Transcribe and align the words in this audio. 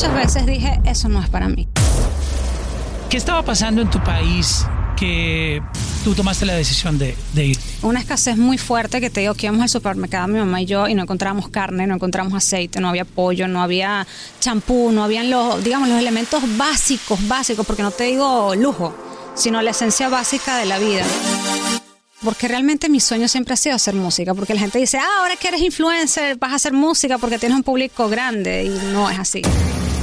muchas 0.00 0.14
veces 0.14 0.46
dije, 0.46 0.80
eso 0.86 1.10
no 1.10 1.22
es 1.22 1.28
para 1.28 1.46
mí. 1.48 1.68
¿Qué 3.10 3.18
estaba 3.18 3.42
pasando 3.42 3.82
en 3.82 3.90
tu 3.90 4.02
país 4.02 4.64
que 4.96 5.62
tú 6.04 6.14
tomaste 6.14 6.46
la 6.46 6.54
decisión 6.54 6.96
de, 6.96 7.14
ir? 7.34 7.58
Una 7.82 8.00
escasez 8.00 8.38
muy 8.38 8.56
fuerte 8.56 8.98
que 9.02 9.10
te 9.10 9.20
digo 9.20 9.34
que 9.34 9.44
íbamos 9.44 9.60
al 9.60 9.68
supermercado 9.68 10.26
mi 10.28 10.38
mamá 10.38 10.62
y 10.62 10.64
yo 10.64 10.88
y 10.88 10.94
no 10.94 11.02
encontramos 11.02 11.50
carne, 11.50 11.86
no 11.86 11.96
encontramos 11.96 12.32
aceite, 12.32 12.80
no 12.80 12.88
había 12.88 13.04
pollo, 13.04 13.46
no 13.46 13.62
había 13.62 14.06
champú, 14.40 14.90
no 14.90 15.04
habían 15.04 15.28
los, 15.28 15.62
digamos, 15.62 15.90
los 15.90 15.98
elementos 15.98 16.42
básicos, 16.56 17.28
básicos, 17.28 17.66
porque 17.66 17.82
no 17.82 17.90
te 17.90 18.04
digo 18.04 18.54
lujo, 18.54 18.94
sino 19.34 19.60
la 19.60 19.72
esencia 19.72 20.08
básica 20.08 20.56
de 20.56 20.64
la 20.64 20.78
vida 20.78 21.04
porque 22.22 22.48
realmente 22.48 22.90
mi 22.90 23.00
sueño 23.00 23.28
siempre 23.28 23.54
ha 23.54 23.56
sido 23.56 23.76
hacer 23.76 23.94
música, 23.94 24.34
porque 24.34 24.52
la 24.52 24.60
gente 24.60 24.78
dice, 24.78 24.98
ah, 24.98 25.20
ahora 25.20 25.36
que 25.36 25.48
eres 25.48 25.62
influencer, 25.62 26.36
vas 26.36 26.52
a 26.52 26.56
hacer 26.56 26.74
música 26.74 27.16
porque 27.16 27.38
tienes 27.38 27.56
un 27.56 27.62
público 27.62 28.10
grande 28.10 28.64
y 28.64 28.92
no 28.92 29.08
es 29.08 29.18
así. 29.18 29.40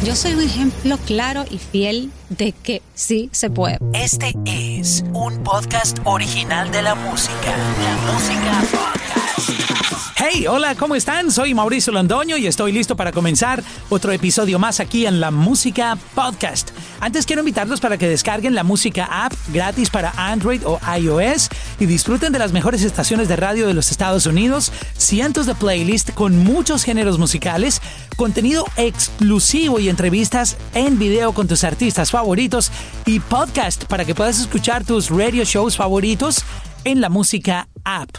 Yo 0.04 0.16
soy 0.16 0.34
un 0.36 0.42
ejemplo 0.42 0.98
claro 1.06 1.44
y 1.50 1.58
fiel 1.58 2.12
de 2.30 2.52
que 2.52 2.82
sí 2.94 3.30
se 3.32 3.50
puede. 3.50 3.80
Este 3.94 4.34
es 4.46 5.04
un 5.14 5.44
podcast 5.44 6.00
original 6.06 6.72
de 6.72 6.82
la 6.82 6.96
música. 6.96 7.56
La 7.84 8.14
música 8.14 8.62
podcast. 8.72 9.87
Hey, 10.20 10.48
hola, 10.48 10.74
¿cómo 10.74 10.96
están? 10.96 11.30
Soy 11.30 11.54
Mauricio 11.54 11.94
Londoño 11.94 12.38
y 12.38 12.48
estoy 12.48 12.72
listo 12.72 12.96
para 12.96 13.12
comenzar 13.12 13.64
otro 13.88 14.12
episodio 14.12 14.58
más 14.58 14.80
aquí 14.80 15.06
en 15.06 15.20
La 15.20 15.30
Música 15.30 15.96
Podcast. 16.16 16.72
Antes 17.00 17.28
quiero 17.28 17.44
invitarlos 17.44 17.80
para 17.80 18.00
que 18.00 18.10
descarguen 18.10 18.56
la 18.56 18.64
música 18.64 19.06
app 19.26 19.34
gratis 19.54 19.92
para 19.92 20.10
Android 20.18 20.64
o 20.66 20.80
iOS 21.00 21.50
y 21.80 21.86
disfruten 21.86 22.34
de 22.34 22.40
las 22.40 22.52
mejores 22.52 22.82
estaciones 22.82 23.28
de 23.28 23.36
radio 23.36 23.68
de 23.68 23.76
los 23.76 23.92
Estados 23.92 24.26
Unidos, 24.26 24.72
cientos 24.98 25.46
de 25.46 25.54
playlists 25.54 26.12
con 26.14 26.36
muchos 26.36 26.84
géneros 26.84 27.20
musicales, 27.20 27.80
contenido 28.16 28.66
exclusivo 28.76 29.80
y 29.80 29.88
entrevistas 29.88 30.58
en 30.74 30.98
video 30.98 31.32
con 31.34 31.48
tus 31.48 31.64
artistas 31.64 32.10
favoritos 32.10 32.72
y 33.06 33.20
podcast 33.20 33.84
para 33.84 34.04
que 34.04 34.16
puedas 34.16 34.40
escuchar 34.40 34.84
tus 34.84 35.12
radio 35.12 35.44
shows 35.44 35.78
favoritos 35.78 36.44
en 36.86 37.02
la 37.02 37.10
música 37.10 37.68
app. 37.84 38.10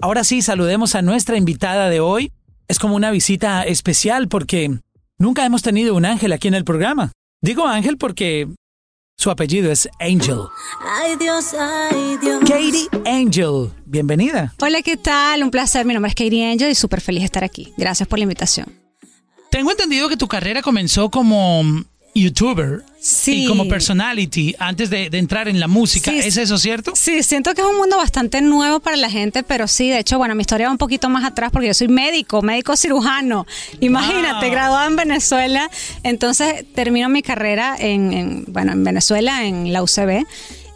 Ahora 0.00 0.22
sí, 0.22 0.42
saludemos 0.42 0.94
a 0.94 1.02
nuestra 1.02 1.36
invitada 1.36 1.88
de 1.90 1.98
hoy. 1.98 2.30
Es 2.68 2.78
como 2.78 2.94
una 2.94 3.10
visita 3.10 3.64
especial 3.64 4.28
porque 4.28 4.78
nunca 5.18 5.44
hemos 5.44 5.62
tenido 5.62 5.96
un 5.96 6.04
ángel 6.04 6.32
aquí 6.32 6.46
en 6.46 6.54
el 6.54 6.64
programa. 6.64 7.10
Digo 7.42 7.66
ángel 7.66 7.98
porque 7.98 8.46
su 9.16 9.28
apellido 9.28 9.72
es 9.72 9.88
Angel. 9.98 10.38
Ay 10.86 11.16
Dios, 11.16 11.52
ay 11.52 12.16
Dios. 12.18 12.38
Katie 12.42 12.88
Angel, 13.06 13.72
bienvenida. 13.86 14.54
Hola, 14.60 14.82
¿qué 14.82 14.96
tal? 14.96 15.42
Un 15.42 15.50
placer. 15.50 15.84
Mi 15.84 15.94
nombre 15.94 16.10
es 16.10 16.14
Katie 16.14 16.48
Angel 16.48 16.70
y 16.70 16.76
súper 16.76 17.00
feliz 17.00 17.22
de 17.22 17.26
estar 17.26 17.42
aquí. 17.42 17.72
Gracias 17.76 18.08
por 18.08 18.20
la 18.20 18.22
invitación. 18.22 18.72
Tengo 19.50 19.72
entendido 19.72 20.08
que 20.08 20.16
tu 20.16 20.28
carrera 20.28 20.62
comenzó 20.62 21.10
como 21.10 21.64
youtuber 22.20 22.82
sí. 23.00 23.44
y 23.44 23.46
como 23.46 23.68
personality 23.68 24.54
antes 24.58 24.90
de, 24.90 25.08
entrar 25.12 25.48
en 25.48 25.60
la 25.60 25.68
música. 25.68 26.12
¿Es 26.12 26.36
eso 26.36 26.58
cierto? 26.58 26.92
Sí, 26.94 27.22
siento 27.22 27.54
que 27.54 27.62
es 27.62 27.66
un 27.66 27.76
mundo 27.76 27.96
bastante 27.96 28.40
nuevo 28.40 28.80
para 28.80 28.96
la 28.96 29.10
gente, 29.10 29.42
pero 29.42 29.68
sí, 29.68 29.88
de 29.90 29.98
hecho, 29.98 30.18
bueno, 30.18 30.34
mi 30.34 30.42
historia 30.42 30.66
va 30.66 30.72
un 30.72 30.78
poquito 30.78 31.08
más 31.08 31.24
atrás 31.24 31.50
porque 31.52 31.68
yo 31.68 31.74
soy 31.74 31.88
médico, 31.88 32.42
médico 32.42 32.76
cirujano. 32.76 33.46
Imagínate, 33.80 34.50
graduada 34.50 34.86
en 34.86 34.96
Venezuela. 34.96 35.70
Entonces 36.02 36.64
termino 36.74 37.08
mi 37.08 37.22
carrera 37.22 37.76
en, 37.78 38.44
bueno, 38.48 38.72
en 38.72 38.84
Venezuela, 38.84 39.44
en 39.44 39.72
la 39.72 39.82
UCB. 39.82 40.24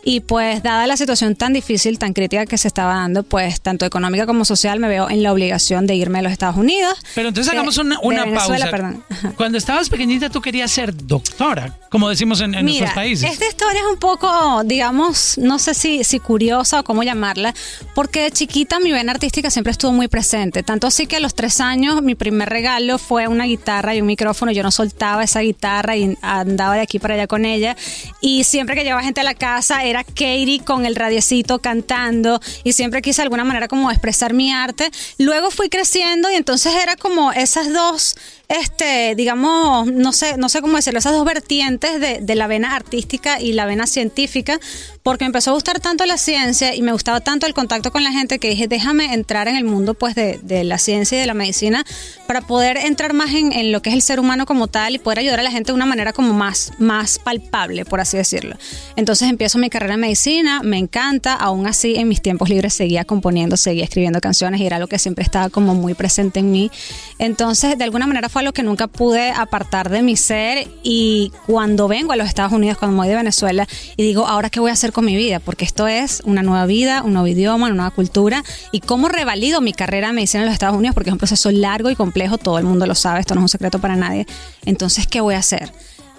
Y 0.04 0.20
pues 0.20 0.62
dada 0.62 0.86
la 0.86 0.96
situación 0.96 1.36
tan 1.36 1.52
difícil, 1.52 1.98
tan 1.98 2.12
crítica 2.12 2.44
que 2.46 2.58
se 2.58 2.66
estaba 2.68 2.94
dando, 2.94 3.22
pues 3.22 3.60
tanto 3.60 3.86
económica 3.86 4.26
como 4.26 4.44
social, 4.44 4.80
me 4.80 4.88
veo 4.88 5.08
en 5.08 5.22
la 5.22 5.32
obligación 5.32 5.86
de 5.86 5.94
irme 5.94 6.18
a 6.18 6.22
los 6.22 6.32
Estados 6.32 6.56
Unidos. 6.56 6.98
Pero 7.14 7.28
entonces 7.28 7.52
hagamos 7.52 7.78
una, 7.78 8.00
una 8.00 8.24
pausa. 8.34 8.68
Perdón. 8.70 9.04
Cuando 9.36 9.58
estabas 9.58 9.88
pequeñita 9.88 10.28
tú 10.28 10.40
querías 10.40 10.70
ser 10.70 10.94
doctora, 11.06 11.78
como 11.88 12.08
decimos 12.08 12.40
en, 12.40 12.52
nuestros 12.52 12.92
países. 12.92 13.30
Esta 13.30 13.46
historia 13.46 13.80
es 13.80 13.86
un 13.86 13.98
poco, 13.98 14.62
digamos, 14.64 15.38
no 15.38 15.58
sé 15.58 15.74
si, 15.74 16.02
si 16.04 16.18
curiosa 16.18 16.80
o 16.80 16.84
cómo 16.84 17.02
llamarla, 17.02 17.54
porque 17.94 18.22
de 18.22 18.32
chiquita 18.32 18.80
mi 18.80 18.90
vena 18.90 19.12
artística 19.12 19.50
siempre 19.50 19.70
estuvo 19.70 19.92
muy 19.92 20.08
presente. 20.08 20.62
Tanto 20.62 20.88
así 20.88 21.06
que 21.06 21.16
a 21.16 21.20
los 21.20 21.34
tres 21.34 21.60
años 21.60 22.02
mi 22.02 22.14
primer 22.14 22.48
regalo 22.48 22.98
fue 22.98 23.28
una 23.28 23.44
guitarra 23.44 23.94
y 23.94 24.00
un 24.00 24.06
micrófono. 24.06 24.50
Yo 24.52 24.62
no 24.62 24.70
soltaba 24.72 25.22
esa 25.22 25.40
guitarra 25.40 25.96
y 25.96 26.16
andaba 26.22 26.74
de 26.74 26.80
aquí 26.80 26.98
para 26.98 27.14
allá 27.14 27.26
con 27.26 27.44
ella. 27.44 27.76
Y 28.20 28.44
siempre 28.44 28.74
que 28.74 28.84
llevaba 28.84 29.02
gente 29.02 29.20
a 29.20 29.24
la 29.24 29.34
casa, 29.34 29.84
era 29.92 30.04
Katie 30.04 30.62
con 30.64 30.86
el 30.86 30.96
radiecito 30.96 31.60
cantando 31.60 32.40
y 32.64 32.72
siempre 32.72 33.02
quise 33.02 33.22
de 33.22 33.24
alguna 33.24 33.44
manera 33.44 33.68
como 33.68 33.90
expresar 33.90 34.32
mi 34.32 34.50
arte. 34.50 34.90
Luego 35.18 35.50
fui 35.50 35.68
creciendo 35.68 36.30
y 36.30 36.34
entonces 36.34 36.72
era 36.82 36.96
como 36.96 37.32
esas 37.32 37.72
dos 37.72 38.16
este, 38.52 39.14
digamos, 39.14 39.86
no 39.90 40.12
sé, 40.12 40.36
no 40.36 40.50
sé 40.50 40.60
cómo 40.60 40.76
decirlo, 40.76 40.98
esas 40.98 41.12
dos 41.12 41.24
vertientes 41.24 41.98
de, 41.98 42.18
de, 42.20 42.34
la 42.34 42.46
vena 42.46 42.76
artística 42.76 43.40
y 43.40 43.54
la 43.54 43.64
vena 43.64 43.86
científica, 43.86 44.60
porque 45.02 45.24
me 45.24 45.28
empezó 45.28 45.52
a 45.52 45.54
gustar 45.54 45.80
tanto 45.80 46.04
la 46.04 46.18
ciencia 46.18 46.74
y 46.74 46.82
me 46.82 46.92
gustaba 46.92 47.20
tanto 47.20 47.46
el 47.46 47.54
contacto 47.54 47.90
con 47.90 48.04
la 48.04 48.12
gente 48.12 48.38
que 48.38 48.50
dije, 48.50 48.68
déjame 48.68 49.14
entrar 49.14 49.48
en 49.48 49.56
el 49.56 49.64
mundo 49.64 49.94
pues 49.94 50.14
de, 50.14 50.38
de 50.42 50.64
la 50.64 50.76
ciencia 50.76 51.16
y 51.16 51.20
de 51.22 51.26
la 51.26 51.32
medicina 51.32 51.84
para 52.26 52.42
poder 52.42 52.76
entrar 52.76 53.14
más 53.14 53.30
en, 53.30 53.52
en, 53.52 53.72
lo 53.72 53.80
que 53.80 53.88
es 53.88 53.94
el 53.94 54.02
ser 54.02 54.20
humano 54.20 54.44
como 54.44 54.68
tal 54.68 54.94
y 54.94 54.98
poder 54.98 55.20
ayudar 55.20 55.40
a 55.40 55.42
la 55.42 55.50
gente 55.50 55.72
de 55.72 55.76
una 55.76 55.86
manera 55.86 56.12
como 56.12 56.34
más, 56.34 56.72
más 56.78 57.18
palpable, 57.18 57.86
por 57.86 58.00
así 58.00 58.18
decirlo. 58.18 58.56
Entonces 58.96 59.30
empiezo 59.30 59.58
mi 59.58 59.70
carrera 59.70 59.94
en 59.94 60.00
medicina, 60.00 60.60
me 60.62 60.76
encanta, 60.76 61.32
aún 61.32 61.66
así 61.66 61.96
en 61.96 62.08
mis 62.08 62.20
tiempos 62.20 62.50
libres 62.50 62.74
seguía 62.74 63.04
componiendo, 63.06 63.56
seguía 63.56 63.84
escribiendo 63.84 64.20
canciones 64.20 64.60
y 64.60 64.66
era 64.66 64.78
lo 64.78 64.88
que 64.88 64.98
siempre 64.98 65.24
estaba 65.24 65.48
como 65.48 65.74
muy 65.74 65.94
presente 65.94 66.40
en 66.40 66.50
mí. 66.50 66.70
Entonces, 67.18 67.78
de 67.78 67.84
alguna 67.84 68.06
manera 68.06 68.28
fue 68.28 68.41
lo 68.42 68.52
que 68.52 68.62
nunca 68.62 68.86
pude 68.86 69.30
apartar 69.30 69.90
de 69.90 70.02
mi 70.02 70.16
ser 70.16 70.68
y 70.82 71.32
cuando 71.46 71.88
vengo 71.88 72.12
a 72.12 72.16
los 72.16 72.28
Estados 72.28 72.52
Unidos, 72.52 72.78
cuando 72.78 72.96
me 72.96 73.02
voy 73.02 73.08
de 73.08 73.16
Venezuela 73.16 73.66
y 73.96 74.02
digo, 74.02 74.26
ahora 74.26 74.50
qué 74.50 74.60
voy 74.60 74.70
a 74.70 74.74
hacer 74.74 74.92
con 74.92 75.04
mi 75.04 75.16
vida, 75.16 75.40
porque 75.40 75.64
esto 75.64 75.86
es 75.88 76.22
una 76.24 76.42
nueva 76.42 76.66
vida, 76.66 77.02
un 77.02 77.12
nuevo 77.12 77.26
idioma, 77.26 77.66
una 77.66 77.74
nueva 77.74 77.90
cultura 77.90 78.42
y 78.70 78.80
cómo 78.80 79.08
revalido 79.08 79.60
mi 79.60 79.72
carrera 79.72 80.08
de 80.08 80.12
medicina 80.14 80.42
en 80.42 80.46
los 80.46 80.54
Estados 80.54 80.76
Unidos, 80.76 80.94
porque 80.94 81.10
es 81.10 81.12
un 81.12 81.18
proceso 81.18 81.50
largo 81.50 81.90
y 81.90 81.96
complejo, 81.96 82.38
todo 82.38 82.58
el 82.58 82.64
mundo 82.64 82.86
lo 82.86 82.94
sabe, 82.94 83.20
esto 83.20 83.34
no 83.34 83.40
es 83.40 83.44
un 83.44 83.48
secreto 83.48 83.80
para 83.80 83.96
nadie. 83.96 84.26
Entonces, 84.64 85.06
¿qué 85.06 85.20
voy 85.20 85.34
a 85.34 85.38
hacer? 85.38 85.72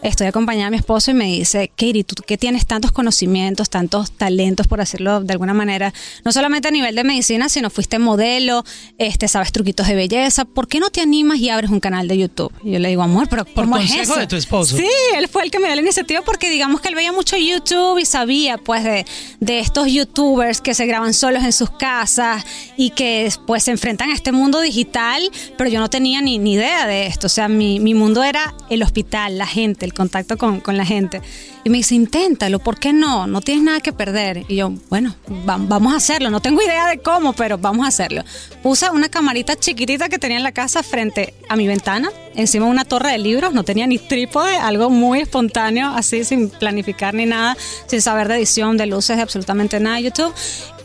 Estoy 0.04 0.28
acompañada 0.28 0.66
de 0.66 0.72
mi 0.72 0.78
esposo 0.78 1.12
y 1.12 1.14
me 1.14 1.26
dice, 1.26 1.70
Katie, 1.70 2.04
tú 2.04 2.16
que 2.26 2.38
tienes 2.38 2.66
tantos 2.66 2.92
conocimientos, 2.92 3.70
tantos 3.70 4.12
talentos, 4.12 4.68
por 4.68 4.80
decirlo 4.80 5.22
de 5.22 5.32
alguna 5.32 5.54
manera, 5.54 5.94
no 6.24 6.32
solamente 6.32 6.68
a 6.68 6.72
nivel 6.72 6.96
de 6.96 7.04
medicina, 7.04 7.50
sino 7.50 7.70
fuiste 7.70 8.00
modelo, 8.00 8.64
este, 8.98 9.28
sabes 9.28 9.52
truquitos 9.52 9.88
de 9.88 9.96
belleza, 9.96 10.46
¿por 10.46 10.68
qué 10.68 10.80
no 10.80 10.90
te 10.90 11.02
animas 11.02 11.40
y 11.40 11.50
abres 11.50 11.72
un 11.72 11.80
canal 11.80 12.08
de 12.08 12.18
YouTube? 12.18 12.54
Y 12.64 12.72
yo 12.72 12.80
le 12.80 12.90
digo, 12.90 13.02
amor, 13.02 13.28
pero 13.30 13.46
¿cómo 13.46 13.72
por 13.72 13.80
consejo 13.80 14.16
de 14.18 14.28
tu 14.28 14.36
esposo. 14.36 14.78
Sí, 14.78 14.88
él 15.16 15.28
fue 15.28 15.44
el 15.44 15.52
que 15.52 15.60
me 15.60 15.68
dio 15.68 15.76
la 15.76 15.82
iniciativa 15.82 16.22
porque 16.22 16.50
digamos 16.50 16.82
que 16.82 16.90
él 16.90 16.96
veía 16.96 17.12
mucho 17.12 17.38
YouTube 17.38 17.98
y 18.00 18.06
sabía 18.06 18.58
pues 18.58 18.84
de, 18.84 19.06
de 19.40 19.60
estos 19.60 19.88
youtubers 19.88 20.62
que 20.62 20.74
se 20.74 20.86
graban 20.86 21.14
solos 21.14 21.44
en 21.44 21.54
sus 21.54 21.70
casas 21.70 22.46
y 22.78 22.90
que 22.90 23.32
pues 23.48 23.64
se 23.64 23.72
enfrentan 23.72 24.10
a 24.10 24.14
este 24.14 24.32
mundo 24.32 24.60
digital, 24.60 25.30
pero 25.58 25.70
yo 25.70 25.80
no 25.80 25.90
tenía 25.90 26.22
ni, 26.22 26.40
ni 26.40 26.54
idea 26.54 26.88
de 26.88 27.08
esto, 27.08 27.28
o 27.28 27.30
sea, 27.30 27.48
mi, 27.48 27.80
mi 27.80 27.94
mundo 27.94 28.24
era 28.24 28.54
el 28.70 28.84
hospital, 28.84 29.38
la 29.38 29.48
gente, 29.48 29.86
el 29.86 29.93
contacto 29.94 30.38
con, 30.38 30.60
con, 30.60 30.78
la 30.78 30.86
gente. 30.86 31.22
Y 31.64 31.70
me 31.70 31.78
dice, 31.78 31.96
inténtalo, 31.96 32.60
¿por 32.60 32.80
qué 32.80 32.94
no? 32.94 33.28
No 33.28 33.42
tienes 33.42 33.64
nada 33.64 33.80
que 33.80 33.94
perder. 33.94 34.46
Y 34.48 34.58
yo, 34.58 34.74
bueno, 34.90 35.16
vamos 35.46 35.94
a 35.94 35.98
hacerlo. 35.98 36.30
No 36.30 36.42
tengo 36.42 36.62
idea 36.62 36.88
de 36.88 37.00
cómo, 37.00 37.34
pero 37.34 37.58
vamos 37.58 37.86
a 37.86 37.90
hacerlo. 37.90 38.24
Puse 38.62 38.90
una 38.90 39.10
camarita 39.10 39.56
chiquitita 39.56 40.10
que 40.10 40.20
tenía 40.20 40.38
en 40.38 40.44
la 40.44 40.52
casa 40.52 40.84
frente 40.84 41.34
a 41.50 41.56
mi 41.56 41.68
ventana, 41.68 42.10
encima 42.36 42.66
una 42.66 42.86
torre 42.86 43.12
de 43.12 43.18
libros. 43.18 43.54
No 43.54 43.64
tenía 43.64 43.88
ni 43.88 43.98
trípode, 43.98 44.58
algo 44.58 44.90
muy 44.90 45.22
espontáneo, 45.22 45.90
así 45.90 46.24
sin 46.24 46.50
planificar 46.50 47.14
ni 47.14 47.26
nada, 47.26 47.56
sin 47.88 48.02
saber 48.02 48.28
de 48.28 48.36
edición, 48.36 48.78
de 48.78 48.88
luces, 48.88 49.20
absolutamente 49.20 49.80
nada 49.80 50.00
YouTube. 50.00 50.34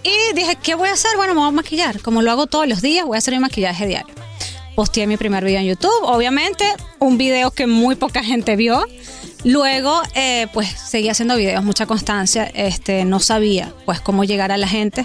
Y 0.02 0.34
dije, 0.34 0.56
¿qué 0.62 0.74
voy 0.74 0.88
a 0.88 0.92
hacer? 0.92 1.10
Bueno, 1.16 1.34
me 1.34 1.40
voy 1.40 1.48
a 1.48 1.52
maquillar. 1.52 2.00
Como 2.00 2.22
lo 2.22 2.30
hago 2.30 2.46
todos 2.46 2.68
los 2.68 2.82
días, 2.82 3.04
voy 3.04 3.16
a 3.16 3.18
hacer 3.18 3.34
mi 3.34 3.40
maquillaje 3.40 3.86
diario 3.86 4.27
posteé 4.78 5.08
mi 5.08 5.16
primer 5.16 5.44
video 5.44 5.58
en 5.58 5.66
YouTube, 5.66 6.04
obviamente, 6.04 6.64
un 7.00 7.18
video 7.18 7.50
que 7.50 7.66
muy 7.66 7.96
poca 7.96 8.22
gente 8.22 8.54
vio. 8.54 8.86
Luego, 9.42 10.00
eh, 10.14 10.46
pues 10.52 10.68
seguí 10.68 11.08
haciendo 11.08 11.34
videos, 11.34 11.64
mucha 11.64 11.84
constancia, 11.86 12.44
este, 12.54 13.04
no 13.04 13.18
sabía 13.18 13.72
pues 13.86 14.00
cómo 14.00 14.22
llegar 14.22 14.52
a 14.52 14.56
la 14.56 14.68
gente. 14.68 15.04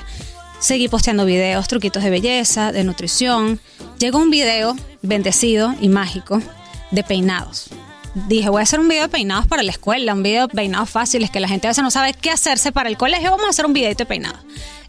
Seguí 0.60 0.90
posteando 0.90 1.26
videos, 1.26 1.68
truquitos 1.68 2.04
de 2.04 2.12
belleza, 2.12 2.72
de 2.72 2.84
nutrición. 2.84 3.60
Llegó 3.98 4.20
un 4.20 4.30
video 4.30 4.76
bendecido 5.02 5.74
y 5.82 5.90
mágico 5.90 6.40
de 6.92 7.04
peinados. 7.04 7.72
Dije, 8.28 8.50
voy 8.50 8.60
a 8.60 8.64
hacer 8.64 8.80
un 8.80 8.88
video 8.88 9.02
de 9.02 9.10
peinados 9.10 9.48
para 9.48 9.64
la 9.64 9.72
escuela, 9.72 10.14
un 10.14 10.22
video 10.22 10.46
de 10.46 10.54
peinados 10.54 10.92
fáciles, 10.92 11.32
que 11.32 11.40
la 11.40 11.48
gente 11.48 11.66
a 11.66 11.72
veces 11.72 11.84
no 11.84 11.90
sabe 11.90 12.14
qué 12.14 12.30
hacerse 12.30 12.72
para 12.72 12.90
el 12.90 12.98
colegio. 12.98 13.32
Vamos 13.32 13.48
a 13.48 13.50
hacer 13.50 13.66
un 13.66 13.74
video 13.74 13.92
de 13.92 14.06
peinados. 14.06 14.40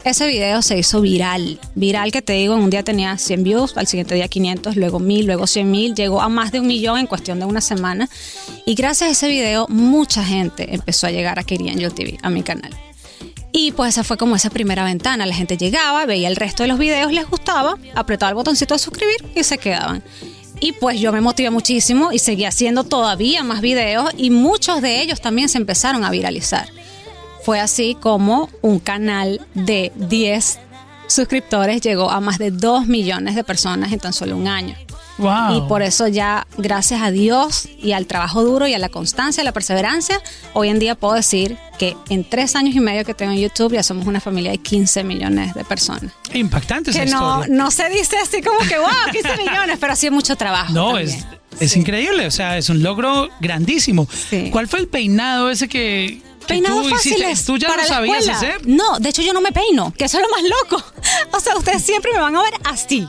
Ese 0.04 0.26
video 0.26 0.60
se 0.60 0.78
hizo 0.78 1.00
viral. 1.00 1.58
Viral 1.74 2.12
que 2.12 2.20
te 2.20 2.34
digo, 2.34 2.54
en 2.54 2.60
un 2.60 2.68
día 2.68 2.82
tenía 2.82 3.16
100 3.16 3.42
views, 3.42 3.76
al 3.78 3.86
siguiente 3.86 4.14
día 4.14 4.28
500, 4.28 4.76
luego 4.76 5.00
1000, 5.00 5.24
luego 5.24 5.46
100 5.46 5.70
mil, 5.70 5.94
llegó 5.94 6.20
a 6.20 6.28
más 6.28 6.52
de 6.52 6.60
un 6.60 6.66
millón 6.66 6.98
en 6.98 7.06
cuestión 7.06 7.38
de 7.38 7.46
una 7.46 7.62
semana. 7.62 8.10
Y 8.66 8.74
gracias 8.74 9.08
a 9.08 9.12
ese 9.12 9.28
video, 9.28 9.66
mucha 9.70 10.22
gente 10.22 10.74
empezó 10.74 11.06
a 11.06 11.10
llegar 11.10 11.38
a 11.38 11.42
Keri 11.42 11.70
Angel 11.70 11.94
TV, 11.94 12.18
a 12.20 12.28
mi 12.28 12.42
canal. 12.42 12.70
Y 13.50 13.72
pues 13.72 13.94
esa 13.94 14.04
fue 14.04 14.18
como 14.18 14.36
esa 14.36 14.50
primera 14.50 14.84
ventana. 14.84 15.24
La 15.24 15.34
gente 15.34 15.56
llegaba, 15.56 16.04
veía 16.04 16.28
el 16.28 16.36
resto 16.36 16.64
de 16.64 16.68
los 16.68 16.78
videos, 16.78 17.10
les 17.10 17.26
gustaba, 17.26 17.78
apretaba 17.94 18.28
el 18.28 18.34
botoncito 18.34 18.74
de 18.74 18.80
suscribir 18.80 19.24
y 19.34 19.42
se 19.42 19.56
quedaban. 19.56 20.02
Y 20.60 20.72
pues 20.72 21.00
yo 21.00 21.12
me 21.12 21.22
motivé 21.22 21.48
muchísimo 21.48 22.12
y 22.12 22.18
seguí 22.18 22.44
haciendo 22.44 22.84
todavía 22.84 23.42
más 23.42 23.62
videos 23.62 24.10
y 24.18 24.28
muchos 24.28 24.82
de 24.82 25.00
ellos 25.00 25.22
también 25.22 25.48
se 25.48 25.56
empezaron 25.56 26.04
a 26.04 26.10
viralizar. 26.10 26.68
Fue 27.44 27.60
así 27.60 27.96
como 28.00 28.48
un 28.62 28.78
canal 28.78 29.40
de 29.54 29.92
10 29.96 30.58
suscriptores 31.06 31.80
llegó 31.82 32.10
a 32.10 32.20
más 32.20 32.38
de 32.38 32.50
2 32.50 32.86
millones 32.86 33.34
de 33.34 33.44
personas 33.44 33.92
en 33.92 34.00
tan 34.00 34.12
solo 34.12 34.36
un 34.36 34.48
año. 34.48 34.74
Wow. 35.18 35.56
Y 35.58 35.60
por 35.68 35.82
eso 35.82 36.08
ya, 36.08 36.44
gracias 36.58 37.00
a 37.00 37.12
Dios 37.12 37.68
y 37.78 37.92
al 37.92 38.06
trabajo 38.06 38.42
duro 38.42 38.66
y 38.66 38.74
a 38.74 38.80
la 38.80 38.88
constancia, 38.88 39.42
a 39.42 39.44
la 39.44 39.52
perseverancia, 39.52 40.20
hoy 40.54 40.70
en 40.70 40.80
día 40.80 40.96
puedo 40.96 41.14
decir 41.14 41.56
que 41.78 41.96
en 42.08 42.28
tres 42.28 42.56
años 42.56 42.74
y 42.74 42.80
medio 42.80 43.04
que 43.04 43.14
tengo 43.14 43.30
en 43.30 43.38
YouTube 43.38 43.74
ya 43.74 43.84
somos 43.84 44.06
una 44.06 44.18
familia 44.20 44.50
de 44.50 44.58
15 44.58 45.04
millones 45.04 45.54
de 45.54 45.64
personas. 45.64 46.10
Impactante 46.32 46.90
esa 46.90 47.04
Que 47.04 47.10
no, 47.12 47.40
historia. 47.42 47.54
no 47.56 47.70
se 47.70 47.88
dice 47.90 48.16
así 48.18 48.42
como 48.42 48.58
que, 48.68 48.76
wow, 48.78 48.88
15 49.12 49.36
millones, 49.38 49.76
pero 49.80 49.94
sí 49.94 50.06
es 50.06 50.12
mucho 50.12 50.34
trabajo. 50.34 50.72
No, 50.72 50.94
también. 50.94 51.08
es, 51.10 51.26
es 51.60 51.70
Sí. 51.72 51.78
increíble, 51.78 52.26
o 52.26 52.30
sea, 52.32 52.58
es 52.58 52.68
un 52.68 52.82
logro 52.82 53.28
grandísimo. 53.40 54.08
Sí. 54.30 54.48
¿Cuál 54.50 54.66
fue 54.66 54.80
el 54.80 54.88
peinado 54.88 55.48
ese 55.48 55.68
que, 55.68 56.20
que 56.33 56.33
Peinados 56.46 56.82
tú 56.82 56.94
hiciste? 56.94 57.10
fáciles. 57.10 57.44
¿Tú 57.44 57.56
ya 57.56 57.68
para 57.68 57.82
lo 57.82 57.88
la 57.88 57.94
sabías 57.94 58.18
escuela. 58.26 58.36
hacer? 58.38 58.66
No, 58.66 58.98
de 58.98 59.08
hecho 59.08 59.22
yo 59.22 59.32
no 59.32 59.40
me 59.40 59.52
peino, 59.52 59.92
que 59.96 60.04
eso 60.04 60.18
es 60.18 60.24
lo 60.24 60.30
más 60.30 60.42
loco. 60.42 60.84
O 61.32 61.40
sea, 61.40 61.56
ustedes 61.56 61.82
siempre 61.82 62.12
me 62.12 62.20
van 62.20 62.36
a 62.36 62.42
ver 62.42 62.54
así. 62.64 63.06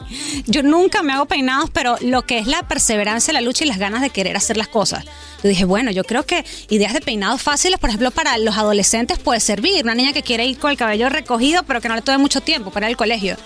Yo 0.47 0.63
nunca 0.63 1.03
me 1.03 1.13
hago 1.13 1.25
peinados, 1.25 1.69
pero 1.71 1.95
lo 2.01 2.23
que 2.23 2.39
es 2.39 2.47
la 2.47 2.67
perseverancia, 2.67 3.33
la 3.33 3.41
lucha 3.41 3.63
y 3.63 3.67
las 3.67 3.77
ganas 3.77 4.01
de 4.01 4.09
querer 4.09 4.35
hacer 4.35 4.57
las 4.57 4.67
cosas. 4.67 5.05
Yo 5.43 5.49
dije, 5.49 5.65
bueno, 5.65 5.91
yo 5.91 6.03
creo 6.03 6.25
que 6.25 6.43
ideas 6.69 6.93
de 6.93 7.01
peinados 7.01 7.41
fáciles, 7.41 7.79
por 7.79 7.89
ejemplo, 7.89 8.11
para 8.11 8.37
los 8.37 8.57
adolescentes 8.57 9.19
puede 9.19 9.39
servir. 9.39 9.83
Una 9.83 9.93
niña 9.95 10.11
que 10.13 10.23
quiere 10.23 10.45
ir 10.45 10.57
con 10.57 10.71
el 10.71 10.77
cabello 10.77 11.07
recogido, 11.09 11.63
pero 11.63 11.81
que 11.81 11.87
no 11.89 11.95
le 11.95 12.01
tome 12.01 12.17
mucho 12.17 12.41
tiempo 12.41 12.71
para 12.71 12.87
ir 12.87 12.93
al 12.93 12.97
colegio. 12.97 13.37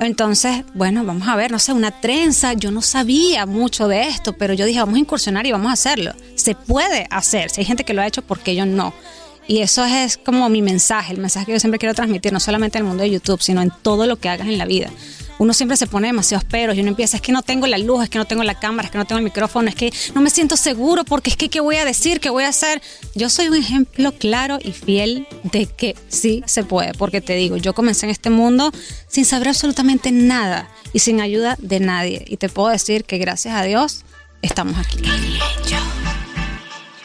Entonces, 0.00 0.64
bueno, 0.74 1.04
vamos 1.04 1.26
a 1.28 1.36
ver, 1.36 1.50
no 1.50 1.58
sé, 1.58 1.72
una 1.72 1.90
trenza. 1.90 2.52
Yo 2.52 2.70
no 2.70 2.82
sabía 2.82 3.46
mucho 3.46 3.88
de 3.88 4.08
esto, 4.08 4.34
pero 4.34 4.54
yo 4.54 4.66
dije, 4.66 4.80
vamos 4.80 4.96
a 4.96 4.98
incursionar 4.98 5.46
y 5.46 5.52
vamos 5.52 5.70
a 5.70 5.72
hacerlo. 5.72 6.12
Se 6.34 6.54
puede 6.54 7.06
hacer. 7.10 7.50
Si 7.50 7.60
hay 7.60 7.64
gente 7.64 7.84
que 7.84 7.94
lo 7.94 8.02
ha 8.02 8.06
hecho, 8.06 8.22
¿por 8.22 8.40
qué 8.40 8.54
yo 8.54 8.66
no? 8.66 8.92
Y 9.48 9.60
eso 9.60 9.84
es 9.84 10.16
como 10.16 10.48
mi 10.48 10.62
mensaje, 10.62 11.12
el 11.12 11.20
mensaje 11.20 11.46
que 11.46 11.52
yo 11.52 11.60
siempre 11.60 11.78
quiero 11.78 11.94
transmitir, 11.94 12.32
no 12.32 12.40
solamente 12.40 12.78
en 12.78 12.84
el 12.84 12.88
mundo 12.88 13.02
de 13.02 13.10
YouTube, 13.10 13.40
sino 13.40 13.62
en 13.62 13.70
todo 13.82 14.06
lo 14.06 14.16
que 14.16 14.28
hagas 14.28 14.48
en 14.48 14.58
la 14.58 14.64
vida. 14.64 14.90
Uno 15.38 15.52
siempre 15.52 15.76
se 15.76 15.86
pone 15.86 16.06
demasiados 16.06 16.44
peros 16.44 16.76
y 16.76 16.80
uno 16.80 16.88
empieza, 16.88 17.16
es 17.16 17.22
que 17.22 17.30
no 17.30 17.42
tengo 17.42 17.66
la 17.66 17.76
luz, 17.78 18.04
es 18.04 18.08
que 18.08 18.18
no 18.18 18.24
tengo 18.24 18.42
la 18.42 18.58
cámara, 18.58 18.86
es 18.86 18.92
que 18.92 18.98
no 18.98 19.04
tengo 19.04 19.18
el 19.18 19.24
micrófono, 19.24 19.68
es 19.68 19.74
que 19.74 19.92
no 20.14 20.22
me 20.22 20.30
siento 20.30 20.56
seguro 20.56 21.04
porque 21.04 21.30
es 21.30 21.36
que 21.36 21.50
qué 21.50 21.60
voy 21.60 21.76
a 21.76 21.84
decir, 21.84 22.20
qué 22.20 22.30
voy 22.30 22.44
a 22.44 22.48
hacer. 22.48 22.80
Yo 23.14 23.28
soy 23.28 23.48
un 23.48 23.56
ejemplo 23.56 24.12
claro 24.12 24.58
y 24.62 24.72
fiel 24.72 25.26
de 25.42 25.66
que 25.66 25.94
sí 26.08 26.42
se 26.46 26.64
puede, 26.64 26.94
porque 26.94 27.20
te 27.20 27.34
digo, 27.34 27.56
yo 27.58 27.74
comencé 27.74 28.06
en 28.06 28.10
este 28.10 28.30
mundo 28.30 28.72
sin 29.08 29.26
saber 29.26 29.48
absolutamente 29.48 30.10
nada 30.10 30.70
y 30.92 31.00
sin 31.00 31.20
ayuda 31.20 31.56
de 31.60 31.80
nadie. 31.80 32.24
Y 32.26 32.38
te 32.38 32.48
puedo 32.48 32.70
decir 32.70 33.04
que 33.04 33.18
gracias 33.18 33.54
a 33.54 33.62
Dios 33.62 34.04
estamos 34.40 34.78
aquí. 34.78 35.02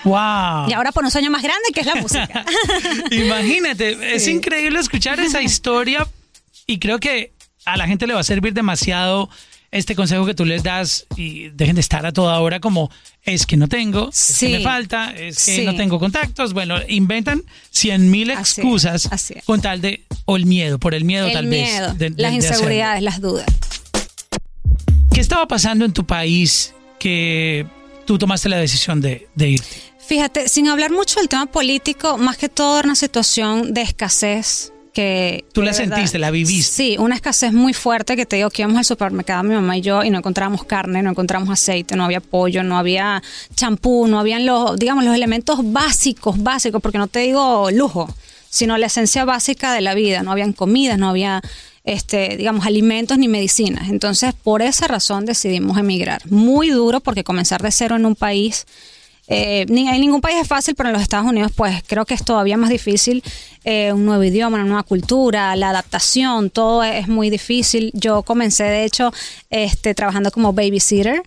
Wow. 0.03 0.69
Y 0.69 0.73
ahora 0.73 0.91
por 0.91 1.03
un 1.03 1.11
sueño 1.11 1.29
más 1.29 1.43
grande 1.43 1.69
que 1.73 1.81
es 1.81 1.85
la 1.85 1.95
música. 1.95 2.45
Imagínate, 3.11 4.15
es 4.15 4.27
increíble 4.27 4.79
escuchar 4.79 5.19
esa 5.19 5.41
historia 5.41 6.07
y 6.67 6.79
creo 6.79 6.99
que 6.99 7.31
a 7.65 7.77
la 7.77 7.87
gente 7.87 8.07
le 8.07 8.13
va 8.13 8.19
a 8.21 8.23
servir 8.23 8.53
demasiado 8.53 9.29
este 9.71 9.95
consejo 9.95 10.25
que 10.25 10.33
tú 10.33 10.43
les 10.43 10.63
das 10.63 11.05
y 11.15 11.49
dejen 11.49 11.75
de 11.75 11.81
estar 11.81 12.05
a 12.05 12.11
toda 12.11 12.39
hora 12.39 12.59
como 12.59 12.91
es 13.23 13.45
que 13.45 13.55
no 13.55 13.67
tengo, 13.69 14.09
es 14.09 14.37
que 14.39 14.49
me 14.49 14.59
falta, 14.61 15.11
es 15.15 15.37
que 15.45 15.57
Sí. 15.57 15.65
no 15.65 15.75
tengo 15.75 15.97
contactos. 15.99 16.53
Bueno, 16.53 16.75
inventan 16.89 17.43
cien 17.69 18.09
mil 18.11 18.31
Así 18.31 18.41
es, 18.41 18.57
excusas 18.57 19.07
así 19.11 19.35
es. 19.37 19.45
con 19.45 19.61
tal 19.61 19.79
de, 19.79 20.03
o 20.25 20.35
el 20.35 20.45
miedo, 20.45 20.77
por 20.79 20.93
el 20.93 21.05
miedo 21.05 21.27
el 21.27 21.33
tal 21.33 21.45
miedo, 21.47 21.89
vez. 21.89 21.97
de- 21.99 22.21
las 22.21 22.31
de 22.31 22.35
inseguridades, 22.37 23.01
las 23.03 23.21
dudas. 23.21 23.45
¿Qué 25.13 25.21
estaba 25.21 25.47
pasando 25.47 25.85
en 25.85 25.93
tu 25.93 26.05
país 26.05 26.73
que 26.99 27.65
tú 28.05 28.17
tomaste 28.17 28.49
la 28.49 28.57
decisión 28.57 28.99
de, 29.01 29.27
de 29.35 29.49
irte? 29.51 29.77
Fíjate, 30.11 30.49
sin 30.49 30.67
hablar 30.67 30.91
mucho 30.91 31.21
del 31.21 31.29
tema 31.29 31.45
político, 31.45 32.17
más 32.17 32.35
que 32.35 32.49
todo 32.49 32.79
era 32.79 32.85
una 32.85 32.95
situación 32.95 33.73
de 33.73 33.81
escasez 33.83 34.73
que... 34.93 35.45
Tú 35.53 35.61
la 35.61 35.71
verdad- 35.71 35.95
sentiste, 35.95 36.19
la 36.19 36.31
viviste. 36.31 36.69
Sí, 36.69 36.97
una 36.99 37.15
escasez 37.15 37.53
muy 37.53 37.73
fuerte 37.73 38.17
que 38.17 38.25
te 38.25 38.35
digo 38.35 38.49
que 38.49 38.63
íbamos 38.63 38.77
al 38.77 38.83
supermercado 38.83 39.43
mi 39.43 39.55
mamá 39.55 39.77
y 39.77 39.81
yo 39.81 40.03
y 40.03 40.09
no 40.09 40.17
encontrábamos 40.17 40.65
carne, 40.65 41.01
no 41.01 41.11
encontramos 41.11 41.49
aceite, 41.49 41.95
no 41.95 42.03
había 42.03 42.19
pollo, 42.19 42.61
no 42.61 42.77
había 42.77 43.23
champú, 43.55 44.05
no 44.07 44.19
habían 44.19 44.45
los, 44.45 44.77
digamos, 44.77 45.05
los 45.05 45.15
elementos 45.15 45.59
básicos, 45.71 46.43
básicos, 46.43 46.81
porque 46.81 46.97
no 46.97 47.07
te 47.07 47.19
digo 47.19 47.71
lujo, 47.71 48.13
sino 48.49 48.77
la 48.77 48.87
esencia 48.87 49.23
básica 49.23 49.71
de 49.71 49.79
la 49.79 49.93
vida. 49.93 50.23
No 50.23 50.33
habían 50.33 50.51
comidas, 50.51 50.97
no 50.97 51.07
había, 51.07 51.41
este, 51.85 52.35
digamos, 52.35 52.65
alimentos 52.65 53.17
ni 53.17 53.29
medicinas. 53.29 53.87
Entonces, 53.87 54.33
por 54.33 54.61
esa 54.61 54.87
razón 54.87 55.25
decidimos 55.25 55.77
emigrar. 55.77 56.29
Muy 56.29 56.69
duro 56.69 56.99
porque 56.99 57.23
comenzar 57.23 57.61
de 57.61 57.71
cero 57.71 57.95
en 57.95 58.05
un 58.05 58.17
país 58.17 58.65
eh, 59.27 59.65
ni 59.69 59.87
en 59.87 60.01
ningún 60.01 60.21
país 60.21 60.37
es 60.41 60.47
fácil, 60.47 60.75
pero 60.75 60.89
en 60.89 60.93
los 60.93 61.01
Estados 61.01 61.27
Unidos 61.27 61.51
pues 61.55 61.83
creo 61.87 62.05
que 62.05 62.13
es 62.13 62.23
todavía 62.23 62.57
más 62.57 62.69
difícil. 62.69 63.23
Eh, 63.63 63.93
un 63.93 64.05
nuevo 64.05 64.23
idioma, 64.23 64.57
una 64.57 64.65
nueva 64.65 64.83
cultura, 64.83 65.55
la 65.55 65.69
adaptación, 65.69 66.49
todo 66.49 66.83
es 66.83 67.07
muy 67.07 67.29
difícil. 67.29 67.91
Yo 67.93 68.23
comencé 68.23 68.63
de 68.63 68.83
hecho 68.83 69.13
este, 69.49 69.93
trabajando 69.93 70.31
como 70.31 70.53
babysitter, 70.53 71.23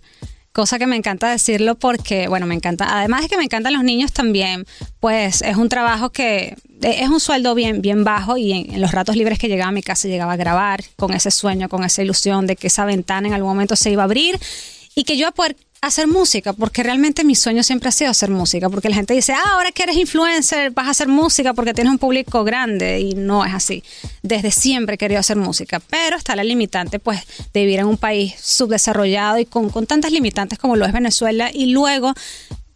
cosa 0.53 0.79
que 0.79 0.87
me 0.87 0.97
encanta 0.97 1.31
decirlo 1.31 1.77
porque, 1.77 2.29
bueno, 2.29 2.47
me 2.47 2.55
encanta, 2.55 2.99
además 2.99 3.23
de 3.23 3.29
que 3.29 3.37
me 3.37 3.45
encantan 3.45 3.73
los 3.73 3.85
niños 3.85 4.13
también, 4.13 4.67
pues 5.01 5.43
es 5.43 5.57
un 5.57 5.69
trabajo 5.69 6.11
que 6.11 6.57
eh, 6.83 6.97
es 7.01 7.09
un 7.09 7.21
sueldo 7.21 7.55
bien, 7.55 7.81
bien 7.81 8.05
bajo 8.05 8.37
y 8.37 8.53
en, 8.53 8.75
en 8.75 8.81
los 8.81 8.93
ratos 8.93 9.17
libres 9.17 9.39
que 9.39 9.49
llegaba 9.49 9.69
a 9.69 9.73
mi 9.73 9.83
casa 9.83 10.09
llegaba 10.09 10.33
a 10.33 10.37
grabar 10.37 10.83
con 10.97 11.15
ese 11.15 11.31
sueño, 11.31 11.69
con 11.69 11.85
esa 11.85 12.03
ilusión 12.03 12.47
de 12.47 12.57
que 12.57 12.67
esa 12.67 12.85
ventana 12.85 13.29
en 13.29 13.35
algún 13.35 13.51
momento 13.51 13.77
se 13.77 13.91
iba 13.91 14.03
a 14.03 14.05
abrir 14.05 14.39
y 14.95 15.05
que 15.05 15.15
yo 15.17 15.21
iba 15.21 15.29
a 15.31 15.33
poder 15.33 15.57
hacer 15.87 16.07
música, 16.07 16.53
porque 16.53 16.83
realmente 16.83 17.25
mi 17.25 17.35
sueño 17.35 17.63
siempre 17.63 17.89
ha 17.89 17.93
sido 17.93 18.11
hacer 18.11 18.31
música, 18.31 18.69
porque 18.69 18.89
la 18.89 18.97
gente 18.97 19.15
dice, 19.15 19.33
ah, 19.33 19.53
ahora 19.53 19.73
que 19.73 19.83
eres 19.83 19.97
influencer 19.97 20.71
vas 20.71 20.87
a 20.87 20.91
hacer 20.91 21.09
música 21.09 21.55
porque 21.55 21.75
tienes 21.75 21.93
un 21.93 21.99
público 21.99 22.45
grande 22.45 23.01
y 23.01 23.15
no 23.15 23.45
es 23.45 23.55
así. 23.55 23.83
Desde 24.23 24.51
siempre 24.51 24.95
he 24.95 24.99
querido 24.99 25.21
hacer 25.21 25.37
música, 25.37 25.81
pero 25.91 26.17
está 26.17 26.37
la 26.37 26.45
limitante 26.45 26.99
pues 26.99 27.21
de 27.53 27.61
vivir 27.61 27.81
en 27.81 27.87
un 27.87 27.97
país 27.97 28.35
subdesarrollado 28.41 29.39
y 29.39 29.47
con, 29.47 29.71
con 29.71 29.87
tantas 29.87 30.13
limitantes 30.13 30.59
como 30.59 30.77
lo 30.77 30.87
es 30.87 30.93
Venezuela 30.93 31.51
y 31.53 31.67
luego 31.67 32.15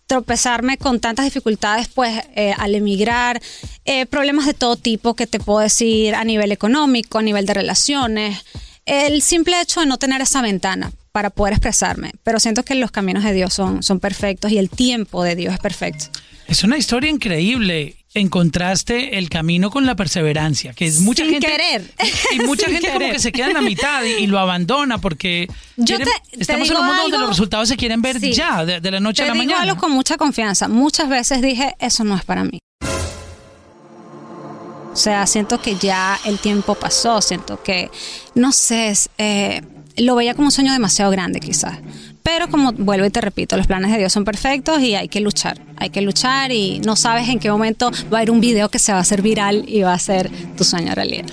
tropezarme 0.06 0.78
con 0.78 1.00
tantas 1.00 1.26
dificultades 1.26 1.88
pues 1.88 2.18
eh, 2.34 2.54
al 2.56 2.74
emigrar, 2.74 3.40
eh, 3.84 4.06
problemas 4.06 4.46
de 4.46 4.54
todo 4.54 4.76
tipo 4.76 5.14
que 5.14 5.26
te 5.26 5.38
puedo 5.38 5.60
decir 5.60 6.14
a 6.14 6.24
nivel 6.24 6.50
económico, 6.50 7.18
a 7.18 7.22
nivel 7.22 7.46
de 7.46 7.54
relaciones, 7.54 8.44
el 8.86 9.20
simple 9.20 9.60
hecho 9.60 9.80
de 9.80 9.86
no 9.86 9.98
tener 9.98 10.22
esa 10.22 10.40
ventana 10.40 10.92
para 11.12 11.30
poder 11.30 11.54
expresarme, 11.54 12.12
pero 12.22 12.38
siento 12.40 12.62
que 12.64 12.74
los 12.74 12.90
caminos 12.90 13.24
de 13.24 13.32
Dios 13.32 13.52
son, 13.54 13.82
son 13.82 13.98
perfectos 14.00 14.52
y 14.52 14.58
el 14.58 14.68
tiempo 14.70 15.22
de 15.24 15.36
Dios 15.36 15.54
es 15.54 15.60
perfecto. 15.60 16.06
Es 16.46 16.64
una 16.64 16.76
historia 16.78 17.10
increíble. 17.10 17.94
Encontraste 18.14 19.18
el 19.18 19.28
camino 19.28 19.70
con 19.70 19.84
la 19.84 19.94
perseverancia, 19.94 20.72
que 20.72 20.86
es 20.86 21.00
mucha 21.00 21.22
Sin 21.24 21.32
gente 21.34 21.46
querer. 21.46 21.92
y 22.34 22.38
mucha 22.40 22.64
Sin 22.66 22.72
gente 22.74 22.88
como 22.88 22.98
querer. 23.00 23.12
que 23.14 23.18
se 23.20 23.32
queda 23.32 23.48
en 23.48 23.54
la 23.54 23.60
mitad 23.60 24.02
y, 24.02 24.22
y 24.22 24.26
lo 24.26 24.38
abandona 24.38 24.96
porque 24.98 25.46
Yo 25.76 25.96
quieren- 25.96 26.08
te- 26.30 26.36
te 26.36 26.40
estamos 26.42 26.70
en 26.70 26.76
un 26.78 26.86
mundo 26.86 27.02
donde 27.02 27.16
algo- 27.16 27.26
los 27.28 27.36
resultados 27.36 27.68
se 27.68 27.76
quieren 27.76 28.00
ver 28.00 28.18
Sí. 28.18 28.32
ya, 28.32 28.64
de, 28.64 28.80
de 28.80 28.90
la 28.90 28.98
noche 29.00 29.22
Te 29.22 29.24
a 29.24 29.26
la 29.26 29.32
digo 29.34 29.44
mañana. 29.44 29.62
algo 29.70 29.76
con 29.80 29.92
mucha 29.92 30.16
confianza. 30.16 30.68
Muchas 30.68 31.08
veces 31.10 31.42
dije, 31.42 31.76
eso 31.80 32.02
no 32.04 32.16
es 32.16 32.24
para 32.24 32.44
mí. 32.44 32.58
O 34.92 34.96
sea, 34.96 35.26
siento 35.26 35.60
que 35.60 35.76
ya 35.76 36.18
el 36.24 36.38
tiempo 36.38 36.74
pasó, 36.74 37.20
siento 37.22 37.62
que, 37.62 37.90
no 38.34 38.52
sé, 38.52 38.92
eh, 39.18 39.62
lo 39.98 40.14
veía 40.16 40.34
como 40.34 40.48
un 40.48 40.52
sueño 40.52 40.72
demasiado 40.72 41.10
grande 41.10 41.40
quizás. 41.40 41.78
Pero 42.22 42.48
como 42.48 42.72
vuelvo 42.72 43.06
y 43.06 43.10
te 43.10 43.22
repito, 43.22 43.56
los 43.56 43.66
planes 43.66 43.90
de 43.90 43.98
Dios 43.98 44.12
son 44.12 44.24
perfectos 44.24 44.82
y 44.82 44.94
hay 44.94 45.08
que 45.08 45.20
luchar. 45.20 45.60
Hay 45.76 45.88
que 45.88 46.02
luchar 46.02 46.52
y 46.52 46.78
no 46.80 46.94
sabes 46.94 47.28
en 47.28 47.38
qué 47.38 47.50
momento 47.50 47.90
va 48.12 48.18
a 48.18 48.20
haber 48.20 48.30
un 48.30 48.40
video 48.40 48.68
que 48.68 48.78
se 48.78 48.92
va 48.92 48.98
a 48.98 49.00
hacer 49.00 49.22
viral 49.22 49.64
y 49.66 49.80
va 49.80 49.94
a 49.94 49.98
ser 49.98 50.30
tu 50.56 50.62
sueño 50.62 50.94
realidad. 50.94 51.24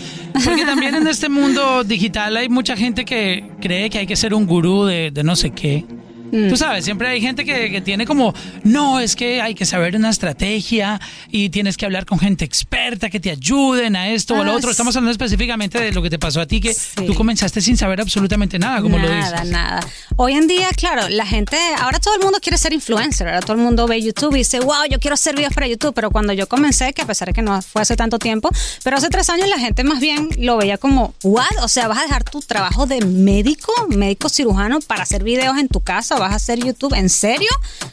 Porque 0.45 0.65
también 0.65 0.95
en 0.95 1.07
este 1.07 1.27
mundo 1.27 1.83
digital 1.83 2.37
hay 2.37 2.47
mucha 2.47 2.77
gente 2.77 3.03
que 3.03 3.43
cree 3.59 3.89
que 3.89 3.99
hay 3.99 4.07
que 4.07 4.15
ser 4.15 4.33
un 4.33 4.45
gurú 4.45 4.85
de, 4.85 5.11
de 5.11 5.23
no 5.23 5.35
sé 5.35 5.51
qué. 5.51 5.83
Mm. 6.31 6.49
Tú 6.49 6.57
sabes, 6.57 6.83
siempre 6.85 7.07
hay 7.07 7.21
gente 7.21 7.45
que, 7.45 7.69
que 7.71 7.81
tiene 7.81 8.05
como, 8.05 8.33
no, 8.63 8.99
es 8.99 9.15
que 9.15 9.41
hay 9.41 9.53
que 9.55 9.65
saber 9.65 9.95
una 9.95 10.09
estrategia 10.09 10.99
y 11.29 11.49
tienes 11.49 11.77
que 11.77 11.85
hablar 11.85 12.05
con 12.05 12.19
gente 12.19 12.45
experta 12.45 13.09
que 13.09 13.19
te 13.19 13.31
ayuden 13.31 13.95
a 13.95 14.09
esto 14.09 14.33
o 14.35 14.41
a 14.41 14.43
lo 14.45 14.51
Ah, 14.51 14.55
otro. 14.55 14.71
Estamos 14.71 14.95
hablando 14.95 15.11
específicamente 15.11 15.79
de 15.79 15.91
lo 15.91 16.01
que 16.01 16.09
te 16.09 16.19
pasó 16.19 16.41
a 16.41 16.45
ti, 16.45 16.59
que 16.61 16.73
Sí. 16.73 17.05
tú 17.05 17.13
comenzaste 17.13 17.61
sin 17.61 17.77
saber 17.77 18.01
absolutamente 18.01 18.57
nada, 18.59 18.81
como 18.81 18.97
lo 18.97 19.07
nada, 19.09 19.31
dices. 19.41 19.51
nada. 19.51 19.79
Hoy 20.15 20.33
en 20.33 20.47
día, 20.47 20.69
claro, 20.75 21.07
la 21.09 21.25
gente, 21.25 21.57
ahora 21.79 21.99
todo 21.99 22.15
el 22.15 22.21
mundo 22.21 22.39
quiere 22.41 22.57
ser 22.57 22.73
influencer, 22.73 23.27
ahora 23.27 23.41
todo 23.41 23.53
el 23.53 23.59
mundo 23.59 23.87
ve 23.87 24.01
YouTube 24.01 24.33
y 24.35 24.39
dice, 24.39 24.59
wow, 24.59 24.85
yo 24.89 24.99
quiero 24.99 25.13
hacer 25.15 25.35
videos 25.35 25.53
para 25.53 25.67
YouTube, 25.67 25.93
pero 25.93 26.09
cuando 26.11 26.33
yo 26.33 26.47
comencé, 26.47 26.93
que 26.93 27.01
a 27.01 27.05
pesar 27.05 27.27
de 27.27 27.33
que 27.33 27.41
no 27.41 27.61
fue 27.61 27.81
hace 27.81 27.95
tanto 27.95 28.19
tiempo, 28.19 28.49
pero 28.83 28.97
hace 28.97 29.09
tres 29.09 29.29
años 29.29 29.47
la 29.49 29.59
gente 29.59 29.83
más 29.83 29.99
bien 29.99 30.29
lo 30.37 30.57
veía 30.57 30.77
como, 30.77 31.13
what, 31.23 31.45
o 31.61 31.67
sea, 31.67 31.87
vas 31.87 31.99
a 31.99 32.01
dejar 32.03 32.23
tu 32.23 32.41
trabajo 32.41 32.85
de 32.85 33.01
médico, 33.05 33.71
médico 33.89 34.29
cirujano 34.29 34.79
para 34.81 35.03
hacer 35.03 35.23
videos 35.23 35.57
en 35.57 35.67
tu 35.67 35.81
casa, 35.81 36.14
vas 36.19 36.31
a 36.33 36.35
hacer 36.35 36.59
YouTube. 36.59 36.93
¿En 36.93 37.09
serio? 37.09 37.49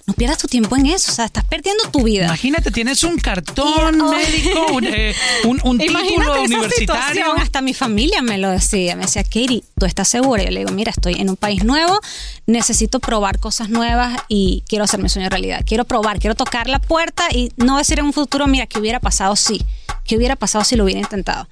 No 0.07 0.15
pierdas 0.15 0.39
tu 0.39 0.49
tiempo 0.49 0.77
en 0.77 0.87
eso, 0.87 1.13
o 1.13 1.15
sea, 1.15 1.25
estás 1.27 1.45
perdiendo 1.45 1.85
tu 1.91 2.03
vida. 2.05 2.27
Imagínate, 2.27 2.71
tienes 2.71 3.03
un 3.05 3.19
cartón 3.19 4.01
oh. 4.01 4.13
médico, 4.13 4.67
un, 4.73 4.85
eh, 4.85 5.15
un- 5.45 5.61
un 5.65 5.79
título 5.79 6.43
universitario. 6.43 6.79
situación, 6.79 7.39
hasta 7.41 7.61
mi 7.61 7.75
familia 7.75 8.23
me 8.23 8.39
lo 8.39 8.51
decía, 8.51 8.97
me 8.97 9.03
decía, 9.03 9.25
Katie, 9.25 9.63
¿tú 9.79 9.87
estás 9.87 10.09
segura? 10.09 10.43
Yo 10.43 10.51
le 10.51 10.61
digo, 10.61 10.73
mira, 10.73 10.91
estoy 10.91 11.15
en 11.15 11.31
un 11.31 11.37
país 11.37 11.65
nuevo, 11.65 11.99
necesito 12.47 13.01
probar 13.01 13.39
cosas 13.39 13.69
nuevas 13.69 14.21
y 14.29 14.65
quiero 14.69 14.85
hacer 14.85 15.01
mi 15.03 15.09
sueño 15.09 15.29
realidad. 15.29 15.63
Quiero 15.67 15.85
probar, 15.85 16.19
quiero 16.19 16.35
tocar 16.35 16.69
la 16.69 16.79
puerta 16.81 17.25
y 17.33 17.51
no 17.57 17.79
decir 17.79 17.99
en 17.99 18.07
un 18.07 18.13
futuro, 18.13 18.47
mira, 18.47 18.67
¿qué 18.67 18.79
hubiera 18.79 19.01
pasado 19.01 19.37
si? 19.37 19.65
¿Qué 20.05 20.17
hubiera 20.17 20.37
pasado 20.37 20.65
si 20.65 20.77
lo 20.77 20.85
hubiera 20.85 21.01
intentado? 21.01 21.49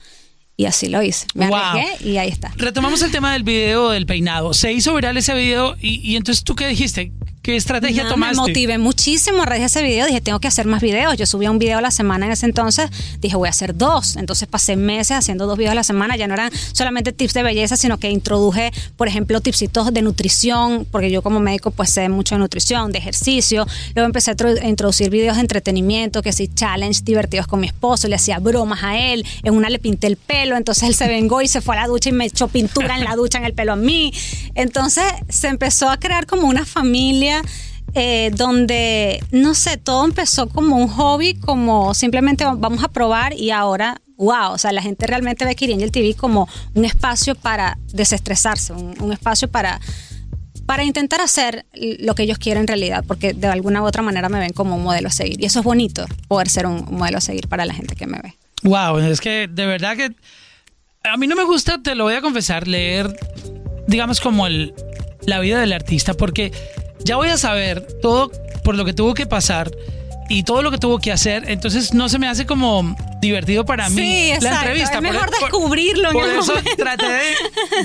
Y 0.60 0.66
así 0.66 0.88
lo 0.90 1.02
hice. 1.02 1.26
Me 1.32 1.46
Wow. 1.48 1.56
arriesgué 1.56 2.10
y 2.10 2.18
ahí 2.18 2.28
está. 2.28 2.52
Retomamos 2.58 3.00
el 3.00 3.10
tema 3.10 3.32
del 3.32 3.44
video 3.44 3.88
del 3.88 4.04
peinado. 4.04 4.52
Se 4.52 4.70
hizo 4.70 4.94
viral 4.94 5.16
ese 5.16 5.32
video 5.32 5.74
y, 5.80 6.00
y 6.06 6.16
entonces 6.16 6.44
tú 6.44 6.54
qué 6.54 6.66
dijiste? 6.68 7.12
¿Qué 7.42 7.56
estrategia 7.56 8.02
Nada, 8.02 8.14
tomaste? 8.14 8.36
Me 8.36 8.40
motivé 8.48 8.76
muchísimo 8.76 9.42
a 9.42 9.46
raíz 9.46 9.60
de 9.62 9.66
ese 9.66 9.82
video. 9.82 10.04
Dije, 10.06 10.20
tengo 10.20 10.40
que 10.40 10.48
hacer 10.48 10.66
más 10.66 10.82
videos. 10.82 11.16
Yo 11.16 11.24
subía 11.24 11.50
un 11.50 11.58
video 11.58 11.78
a 11.78 11.80
la 11.80 11.90
semana 11.90 12.26
en 12.26 12.32
ese 12.32 12.44
entonces. 12.44 12.90
Dije, 13.18 13.34
voy 13.34 13.46
a 13.46 13.50
hacer 13.50 13.74
dos. 13.74 14.16
Entonces 14.16 14.46
pasé 14.46 14.76
meses 14.76 15.12
haciendo 15.16 15.46
dos 15.46 15.56
videos 15.56 15.72
a 15.72 15.74
la 15.74 15.82
semana. 15.82 16.16
Ya 16.18 16.26
no 16.28 16.34
eran 16.34 16.52
solamente 16.74 17.12
tips 17.12 17.32
de 17.32 17.42
belleza, 17.42 17.78
sino 17.78 17.96
que 17.96 18.10
introduje, 18.10 18.72
por 18.98 19.08
ejemplo, 19.08 19.40
tipsitos 19.40 19.90
de 19.94 20.02
nutrición, 20.02 20.86
porque 20.90 21.10
yo 21.10 21.22
como 21.22 21.40
médico 21.40 21.70
pues 21.70 21.88
sé 21.88 22.10
mucho 22.10 22.34
de 22.34 22.40
nutrición, 22.40 22.92
de 22.92 22.98
ejercicio. 22.98 23.66
Luego 23.94 24.04
empecé 24.06 24.32
a 24.32 24.36
tro- 24.36 24.62
a 24.62 24.68
introducir 24.68 25.08
videos 25.08 25.36
de 25.36 25.40
entretenimiento, 25.40 26.20
que 26.20 26.34
sí, 26.34 26.46
challenge 26.54 27.00
divertidos 27.04 27.46
con 27.46 27.60
mi 27.60 27.68
esposo. 27.68 28.06
Le 28.06 28.16
hacía 28.16 28.38
bromas 28.38 28.82
a 28.82 28.98
él. 28.98 29.24
En 29.44 29.54
una 29.54 29.70
le 29.70 29.78
pinté 29.78 30.08
el 30.08 30.18
pelo. 30.18 30.58
Entonces 30.58 30.82
él 30.86 30.94
se 30.94 31.08
vengó 31.08 31.40
y 31.40 31.48
se 31.48 31.62
fue 31.62 31.74
a 31.78 31.80
la 31.80 31.86
ducha 31.86 32.10
y 32.10 32.12
me 32.12 32.26
echó 32.26 32.48
pintura 32.48 32.98
en 32.98 33.04
la 33.04 33.16
ducha 33.16 33.38
en 33.38 33.46
el 33.46 33.54
pelo 33.54 33.72
a 33.72 33.76
mí. 33.76 34.12
Entonces 34.54 35.04
se 35.30 35.48
empezó 35.48 35.88
a 35.88 35.96
crear 35.98 36.26
como 36.26 36.46
una 36.46 36.66
familia 36.66 37.30
eh, 37.94 38.30
donde, 38.34 39.22
no 39.32 39.54
sé, 39.54 39.76
todo 39.76 40.04
empezó 40.04 40.48
como 40.48 40.76
un 40.76 40.88
hobby, 40.88 41.34
como 41.34 41.92
simplemente 41.94 42.44
vamos 42.44 42.84
a 42.84 42.88
probar 42.88 43.32
y 43.34 43.50
ahora, 43.50 44.00
wow, 44.16 44.52
o 44.52 44.58
sea, 44.58 44.72
la 44.72 44.82
gente 44.82 45.06
realmente 45.06 45.44
ve 45.44 45.56
Kiri 45.56 45.72
Angel 45.72 45.90
TV 45.90 46.14
como 46.14 46.48
un 46.74 46.84
espacio 46.84 47.34
para 47.34 47.78
desestresarse, 47.92 48.72
un, 48.72 49.12
espacio 49.12 49.48
para 49.48 49.80
para 50.66 50.84
intentar 50.84 51.20
hacer 51.20 51.66
lo 51.72 52.14
que 52.14 52.22
ellos 52.22 52.38
quieren 52.38 52.60
en 52.60 52.68
realidad, 52.68 53.04
porque 53.08 53.32
de 53.32 53.48
alguna 53.48 53.82
u 53.82 53.86
otra 53.86 54.02
manera 54.02 54.28
me 54.28 54.38
ven 54.38 54.52
como 54.52 54.76
un 54.76 54.84
modelo 54.84 55.08
a 55.08 55.10
seguir. 55.10 55.42
Y 55.42 55.46
eso 55.46 55.58
es 55.58 55.64
bonito, 55.64 56.06
poder 56.28 56.48
ser 56.48 56.66
un, 56.66 56.86
un 56.88 56.96
modelo 56.96 57.18
a 57.18 57.20
seguir 57.20 57.48
para 57.48 57.64
la 57.64 57.74
gente 57.74 57.96
que 57.96 58.06
me 58.06 58.20
ve. 58.20 58.36
Wow, 58.62 58.98
es 58.98 59.20
que 59.20 59.48
de 59.50 59.66
verdad 59.66 59.96
que 59.96 60.14
a 61.02 61.16
mí 61.16 61.26
no 61.26 61.34
me 61.34 61.44
gusta, 61.44 61.82
te 61.82 61.94
lo 61.94 62.04
voy 62.04 62.14
a 62.14 62.20
confesar, 62.20 62.68
leer, 62.68 63.18
digamos, 63.88 64.20
como 64.20 64.46
el, 64.46 64.74
la 65.26 65.40
vida 65.40 65.60
del 65.60 65.72
artista, 65.72 66.14
porque 66.14 66.52
ya 67.04 67.16
voy 67.16 67.28
a 67.28 67.36
saber 67.36 67.86
todo 68.00 68.30
por 68.64 68.74
lo 68.76 68.84
que 68.84 68.92
tuvo 68.92 69.14
que 69.14 69.26
pasar 69.26 69.70
y 70.28 70.44
todo 70.44 70.62
lo 70.62 70.70
que 70.70 70.78
tuvo 70.78 71.00
que 71.00 71.10
hacer, 71.10 71.50
entonces 71.50 71.92
no 71.92 72.08
se 72.08 72.18
me 72.20 72.28
hace 72.28 72.46
como 72.46 72.96
divertido 73.20 73.64
para 73.64 73.90
mí 73.90 74.28
la 74.40 74.54
entrevista. 74.60 74.94
es 74.96 75.02
mejor 75.02 75.30
descubrirlo 75.30 76.08
en 76.08 76.12
por 76.12 76.28
el 76.28 76.38
eso 76.38 76.54
momento. 76.54 76.76
traté 76.76 77.06
de, 77.06 77.34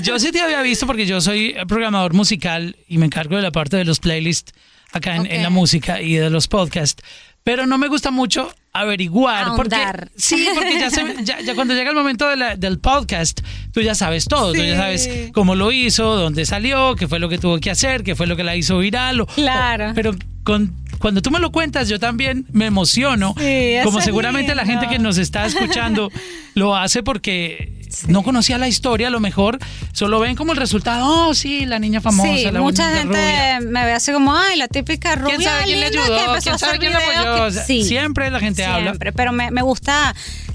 yo 0.02 0.18
sí 0.20 0.30
te 0.30 0.40
había 0.40 0.62
visto 0.62 0.86
porque 0.86 1.06
yo 1.06 1.20
soy 1.20 1.56
programador 1.66 2.14
musical 2.14 2.76
y 2.86 2.98
me 2.98 3.06
encargo 3.06 3.34
de 3.36 3.42
la 3.42 3.50
parte 3.50 3.76
de 3.76 3.84
los 3.84 3.98
playlists 3.98 4.52
acá 4.92 5.16
en, 5.16 5.26
en 5.26 5.42
la 5.42 5.50
música 5.50 6.00
y 6.00 6.14
de 6.14 6.30
los 6.30 6.46
podcasts, 6.46 7.02
pero 7.42 7.66
no 7.66 7.78
me 7.78 7.88
gusta 7.88 8.12
mucho 8.12 8.54
averiguar 8.80 9.52
porque 9.56 9.74
Ahondar. 9.76 10.10
sí 10.16 10.46
porque 10.54 10.78
ya, 10.78 10.90
se- 10.90 11.16
ya, 11.24 11.40
ya 11.40 11.54
cuando 11.54 11.74
llega 11.74 11.90
el 11.90 11.96
momento 11.96 12.28
de 12.28 12.36
la- 12.36 12.56
del 12.56 12.78
podcast 12.78 13.40
tú 13.72 13.80
ya 13.80 13.94
sabes 13.94 14.24
todo 14.26 14.52
tú 14.52 14.62
ya 14.62 14.76
sabes 14.76 15.08
cómo 15.32 15.54
lo 15.54 15.72
hizo 15.72 16.16
dónde 16.16 16.44
salió 16.46 16.94
qué 16.96 17.08
fue 17.08 17.18
lo 17.18 17.28
que 17.28 17.38
tuvo 17.38 17.58
que 17.58 17.70
hacer 17.70 18.02
qué 18.02 18.14
fue 18.14 18.26
lo 18.26 18.36
que 18.36 18.44
la 18.44 18.56
hizo 18.56 18.78
viral 18.78 19.20
o- 19.20 19.26
Claro. 19.26 19.90
o- 19.90 19.94
pero 19.94 20.14
con 20.44 20.74
cuando 20.98 21.20
tú 21.20 21.30
me 21.30 21.40
lo 21.40 21.52
cuentas 21.52 21.88
yo 21.88 21.98
también 22.00 22.46
me 22.52 22.66
emociono 22.66 23.34
Sí, 23.38 23.74
como 23.84 24.00
seguramente 24.00 24.54
la 24.54 24.64
gente 24.64 24.86
que 24.88 24.98
nos 24.98 25.18
está 25.18 25.44
escuchando 25.46 26.10
lo 26.54 26.74
hace 26.76 27.02
porque 27.02 27.75
no 28.08 28.22
conocía 28.22 28.58
la 28.58 28.68
historia 28.68 29.08
a 29.08 29.10
lo 29.10 29.20
mejor 29.20 29.58
solo 29.92 30.20
ven 30.20 30.36
como 30.36 30.52
el 30.52 30.58
resultado 30.58 31.28
oh 31.28 31.34
sí 31.34 31.66
la 31.66 31.78
niña 31.78 32.00
famosa 32.00 32.28
sí, 32.34 32.44
la 32.50 32.60
mucha 32.60 32.90
gente 32.96 33.08
rubia". 33.18 33.60
me 33.60 33.84
ve 33.84 33.92
así 33.92 34.12
como, 34.12 34.36
ay, 34.36 34.56
la 34.56 34.68
típica 34.68 35.14
rubia. 35.16 35.36
¿Quién 35.36 35.48
sabe 35.48 35.64
quién 35.64 35.80
le 35.80 35.86
ayudó? 35.86 36.36
¿Quién 36.42 36.58
sabe 36.58 36.78
quién 36.78 36.94
apoyó? 36.94 37.46
que- 37.46 37.52
sí, 37.66 37.84
siempre 37.84 38.30
la 38.30 38.40
gente 38.40 38.64
habla. 38.64 38.90
Siempre, 38.90 39.12
pero 39.12 39.32
me, 39.32 39.50
me 39.50 39.62
gusta 39.62 40.14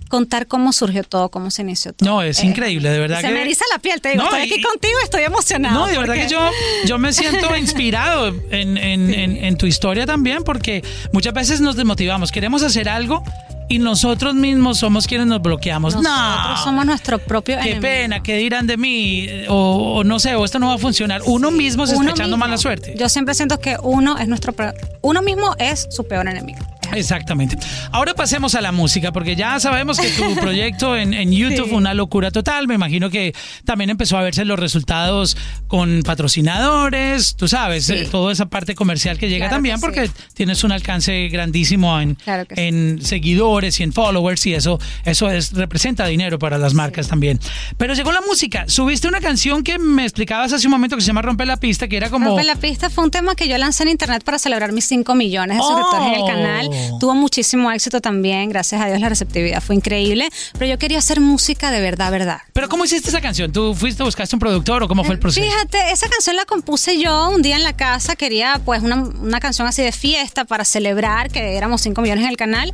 contar 0.09 0.47
cómo 0.47 0.73
surgió 0.73 1.03
todo, 1.05 1.29
cómo 1.29 1.51
se 1.51 1.61
inició 1.61 1.93
todo. 1.93 2.09
No, 2.09 2.21
es 2.21 2.39
Eh, 2.39 2.45
increíble, 2.45 2.89
de 2.89 2.99
verdad 2.99 3.21
Se 3.21 3.27
que- 3.27 3.33
me 3.33 3.41
eriza 3.43 3.63
la 3.71 3.79
piel, 3.79 4.01
te 4.01 4.09
digo, 4.09 4.23
No, 4.23 4.29
estoy 4.29 4.49
y- 4.49 4.53
aquí 4.53 4.61
contigo, 4.61 4.97
estoy 5.03 5.23
emocionada. 5.23 5.73
No, 5.73 5.87
de 5.87 5.97
verdad 5.97 6.15
que 6.15 6.27
yo, 6.27 6.49
yo 6.85 6.97
me 6.97 7.13
siento 7.13 7.55
inspirado 7.57 8.27
en, 8.27 8.77
en- 8.77 9.13
en- 9.13 9.37
en 9.43 9.57
tu 9.57 9.67
historia 9.67 10.05
también, 10.05 10.43
porque 10.43 10.83
muchas 11.13 11.33
veces 11.33 11.61
nos 11.61 11.77
desmotivamos, 11.77 12.31
queremos 12.31 12.61
hacer 12.61 12.89
algo 12.89 13.23
y 13.71 13.79
nosotros 13.79 14.35
mismos 14.35 14.77
somos 14.79 15.07
quienes 15.07 15.27
nos 15.27 15.41
bloqueamos. 15.41 15.95
Nosotros 15.95 16.13
no, 16.49 16.57
somos 16.63 16.85
nuestro 16.85 17.19
propio 17.19 17.55
qué 17.57 17.61
enemigo. 17.61 17.81
pena, 17.81 18.23
qué 18.23 18.35
dirán 18.37 18.67
de 18.67 18.77
mí, 18.77 19.27
o, 19.47 19.95
o 19.99 20.03
no 20.03 20.19
sé, 20.19 20.35
o 20.35 20.43
esto 20.45 20.59
no 20.59 20.67
va 20.67 20.75
a 20.75 20.77
funcionar. 20.77 21.21
Uno 21.25 21.51
mismo 21.51 21.85
se 21.87 21.95
Uno 21.95 22.09
está 22.09 22.21
echando 22.21 22.37
mala 22.37 22.57
suerte. 22.57 22.93
Yo 22.97 23.07
siempre 23.09 23.33
siento 23.33 23.59
que 23.59 23.77
uno 23.81 24.17
es 24.17 24.27
nuestro 24.27 24.53
pro- 24.53 24.73
uno 25.01 25.21
mismo 25.21 25.55
es 25.59 25.87
su 25.89 26.07
peor 26.07 26.27
enemigo. 26.27 26.59
Exactamente. 26.95 27.57
Ahora 27.91 28.13
pasemos 28.13 28.55
a 28.55 28.61
la 28.61 28.71
música, 28.71 29.11
porque 29.11 29.35
ya 29.35 29.59
sabemos 29.59 29.99
que 29.99 30.09
tu 30.09 30.35
proyecto 30.39 30.95
en, 30.97 31.13
en 31.13 31.31
YouTube 31.31 31.69
fue 31.69 31.77
una 31.77 31.93
locura 31.93 32.31
total. 32.31 32.67
Me 32.67 32.75
imagino 32.75 33.09
que 33.09 33.33
también 33.65 33.89
empezó 33.89 34.17
a 34.17 34.21
verse 34.21 34.45
los 34.45 34.59
resultados 34.59 35.37
con 35.67 36.01
patrocinadores, 36.03 37.35
tú 37.35 37.47
sabes, 37.47 37.85
Sí. 37.85 37.93
eh, 37.93 38.07
toda 38.11 38.31
esa 38.31 38.47
parte 38.47 38.75
comercial 38.75 39.17
que 39.17 39.29
llega 39.29 39.45
Claro 39.45 39.55
también, 39.55 39.75
que 39.77 39.81
porque 39.81 40.07
sí. 40.07 40.13
tienes 40.33 40.63
un 40.63 40.71
alcance 40.71 41.27
grandísimo 41.29 41.99
en, 41.99 42.15
Claro 42.15 42.43
sí. 42.49 42.55
en 42.61 43.01
seguidores 43.01 43.79
y 43.79 43.83
en 43.83 43.93
followers, 43.93 44.45
y 44.45 44.53
eso, 44.53 44.79
eso 45.05 45.29
es, 45.31 45.53
representa 45.53 46.05
dinero 46.07 46.37
para 46.39 46.57
las 46.57 46.73
marcas 46.73 47.07
también. 47.07 47.39
Pero 47.77 47.93
llegó 47.93 48.11
la 48.11 48.21
música. 48.21 48.65
Subiste 48.67 49.07
una 49.07 49.19
canción 49.21 49.63
que 49.63 49.79
me 49.79 50.03
explicabas 50.03 50.53
hace 50.53 50.67
un 50.67 50.71
momento 50.71 50.95
que 50.95 51.01
se 51.01 51.07
llama 51.07 51.21
Rompe 51.21 51.45
la 51.45 51.57
Pista, 51.57 51.87
que 51.87 51.97
era 51.97 52.09
como. 52.09 52.27
Rompe 52.27 52.43
la 52.43 52.55
pista 52.55 52.89
fue 52.89 53.03
un 53.03 53.11
tema 53.11 53.35
que 53.35 53.47
yo 53.47 53.57
lancé 53.57 53.83
en 53.83 53.89
internet 53.89 54.23
para 54.23 54.37
celebrar 54.39 54.71
mis 54.71 54.85
5 54.85 55.15
millones 55.15 55.57
de 55.57 55.63
suscriptores 55.63 56.07
en 56.07 56.13
el 56.15 56.21
Oh. 56.21 56.27
canal. 56.27 56.69
Tuvo 56.99 57.13
muchísimo 57.15 57.71
éxito 57.71 58.01
también, 58.01 58.49
gracias 58.49 58.81
a 58.81 58.87
Dios 58.87 58.99
la 58.99 59.09
receptividad 59.09 59.61
fue 59.61 59.75
increíble, 59.75 60.29
pero 60.53 60.65
yo 60.65 60.77
quería 60.77 60.99
hacer 60.99 61.19
música 61.19 61.71
de 61.71 61.81
verdad, 61.81 62.11
verdad. 62.11 62.41
Pero 62.53 62.69
¿cómo 62.69 62.85
hiciste 62.85 63.09
esa 63.09 63.21
canción? 63.21 63.51
¿Tú 63.51 63.73
fuiste, 63.73 64.03
buscaste 64.03 64.35
un 64.35 64.39
productor 64.39 64.83
o 64.83 64.87
cómo 64.87 65.03
fue 65.03 65.13
el 65.13 65.19
proceso? 65.19 65.45
Fíjate, 65.45 65.91
esa 65.91 66.07
canción 66.09 66.35
la 66.35 66.45
compuse 66.45 66.99
yo 66.99 67.29
un 67.29 67.41
día 67.41 67.55
en 67.55 67.63
la 67.63 67.73
casa, 67.73 68.15
quería 68.15 68.61
pues 68.63 68.83
una, 68.83 68.95
una 68.95 69.39
canción 69.39 69.67
así 69.67 69.81
de 69.81 69.91
fiesta 69.91 70.45
para 70.45 70.65
celebrar 70.65 71.31
que 71.31 71.57
éramos 71.57 71.81
5 71.81 72.01
millones 72.01 72.25
en 72.25 72.29
el 72.29 72.37
canal. 72.37 72.73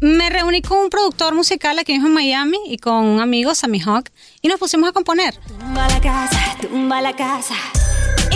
Me 0.00 0.30
reuní 0.30 0.62
con 0.62 0.78
un 0.78 0.88
productor 0.88 1.34
musical 1.34 1.78
aquí 1.78 1.92
mismo 1.92 2.08
en 2.08 2.14
Miami 2.14 2.58
y 2.66 2.78
con 2.78 3.04
un 3.04 3.20
amigo, 3.20 3.54
Sammy 3.54 3.80
Hawk, 3.80 4.08
y 4.40 4.48
nos 4.48 4.58
pusimos 4.58 4.88
a 4.88 4.92
componer. 4.92 5.34
Tumba 5.46 5.88
la 5.88 6.00
casa, 6.00 6.56
tumba 6.62 7.00
la 7.02 7.14
casa. 7.14 7.54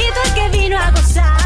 El 0.05 0.35
que 0.35 0.59
vino 0.59 0.79
a 0.79 0.91
gozar. 0.91 1.45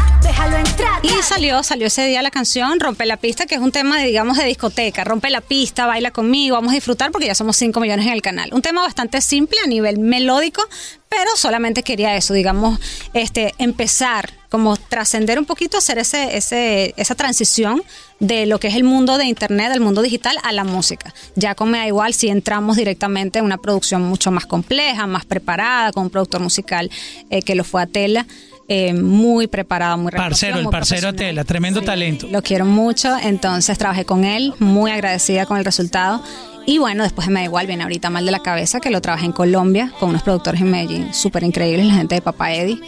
Y 1.01 1.09
salió, 1.23 1.63
salió 1.63 1.87
ese 1.87 2.05
día 2.05 2.21
la 2.21 2.31
canción 2.31 2.79
Rompe 2.79 3.05
la 3.05 3.17
pista, 3.17 3.45
que 3.45 3.55
es 3.55 3.61
un 3.61 3.71
tema 3.71 3.99
de, 3.99 4.07
digamos, 4.07 4.37
de 4.37 4.45
discoteca. 4.45 5.03
Rompe 5.03 5.29
la 5.29 5.41
pista, 5.41 5.85
baila 5.85 6.11
conmigo, 6.11 6.55
vamos 6.55 6.71
a 6.71 6.75
disfrutar 6.75 7.11
porque 7.11 7.27
ya 7.27 7.35
somos 7.35 7.57
5 7.57 7.79
millones 7.79 8.05
en 8.05 8.13
el 8.13 8.21
canal. 8.21 8.53
Un 8.53 8.61
tema 8.61 8.81
bastante 8.81 9.21
simple 9.21 9.57
a 9.63 9.67
nivel 9.67 9.99
melódico, 9.99 10.61
pero 11.07 11.31
solamente 11.35 11.83
quería 11.83 12.15
eso, 12.15 12.33
digamos, 12.33 12.79
este, 13.13 13.53
empezar, 13.57 14.31
como 14.49 14.77
trascender 14.77 15.39
un 15.39 15.45
poquito, 15.45 15.77
hacer 15.77 15.99
ese, 15.99 16.37
ese, 16.37 16.93
esa 16.97 17.15
transición 17.15 17.81
de 18.19 18.45
lo 18.45 18.59
que 18.59 18.67
es 18.67 18.75
el 18.75 18.83
mundo 18.83 19.17
de 19.17 19.25
internet, 19.25 19.71
del 19.71 19.81
mundo 19.81 20.01
digital, 20.01 20.37
a 20.43 20.51
la 20.51 20.63
música. 20.63 21.13
Ya 21.35 21.55
con 21.55 21.71
Me 21.71 21.79
da 21.79 21.87
igual 21.87 22.13
si 22.13 22.29
entramos 22.29 22.77
directamente 22.77 23.39
en 23.39 23.45
una 23.45 23.57
producción 23.57 24.03
mucho 24.03 24.31
más 24.31 24.45
compleja, 24.45 25.07
más 25.07 25.25
preparada, 25.25 25.91
con 25.91 26.03
un 26.03 26.09
productor 26.09 26.41
musical 26.41 26.89
eh, 27.29 27.41
que 27.41 27.55
lo 27.55 27.63
fue 27.63 27.81
a 27.81 27.87
tela. 27.87 28.25
Eh, 28.69 28.93
muy 28.93 29.47
preparado, 29.47 29.97
muy 29.97 30.11
Parcero, 30.11 30.57
el 30.57 30.63
muy 30.63 30.71
parcero. 30.71 31.13
Tela, 31.13 31.43
tremendo 31.43 31.81
talento. 31.81 32.27
Lo 32.29 32.43
quiero 32.43 32.65
mucho, 32.65 33.17
entonces 33.17 33.77
trabajé 33.79 34.05
con 34.05 34.23
él, 34.23 34.53
muy 34.59 34.91
agradecida 34.91 35.47
con 35.47 35.57
el 35.57 35.65
resultado. 35.65 36.21
Y 36.67 36.77
bueno, 36.77 37.01
después 37.01 37.27
de 37.27 37.33
Me 37.33 37.39
da 37.39 37.45
igual, 37.45 37.65
viene 37.65 37.81
ahorita 37.81 38.11
Mal 38.11 38.25
de 38.25 38.31
la 38.31 38.39
Cabeza, 38.39 38.79
que 38.79 38.91
lo 38.91 39.01
trabajé 39.01 39.25
en 39.25 39.31
Colombia 39.31 39.91
con 39.99 40.09
unos 40.09 40.21
productores 40.21 40.61
en 40.61 40.69
Medellín 40.69 41.13
súper 41.15 41.43
increíbles, 41.43 41.87
la 41.87 41.95
gente 41.95 42.13
de 42.13 42.21
Papa 42.21 42.53
Eddie. 42.53 42.79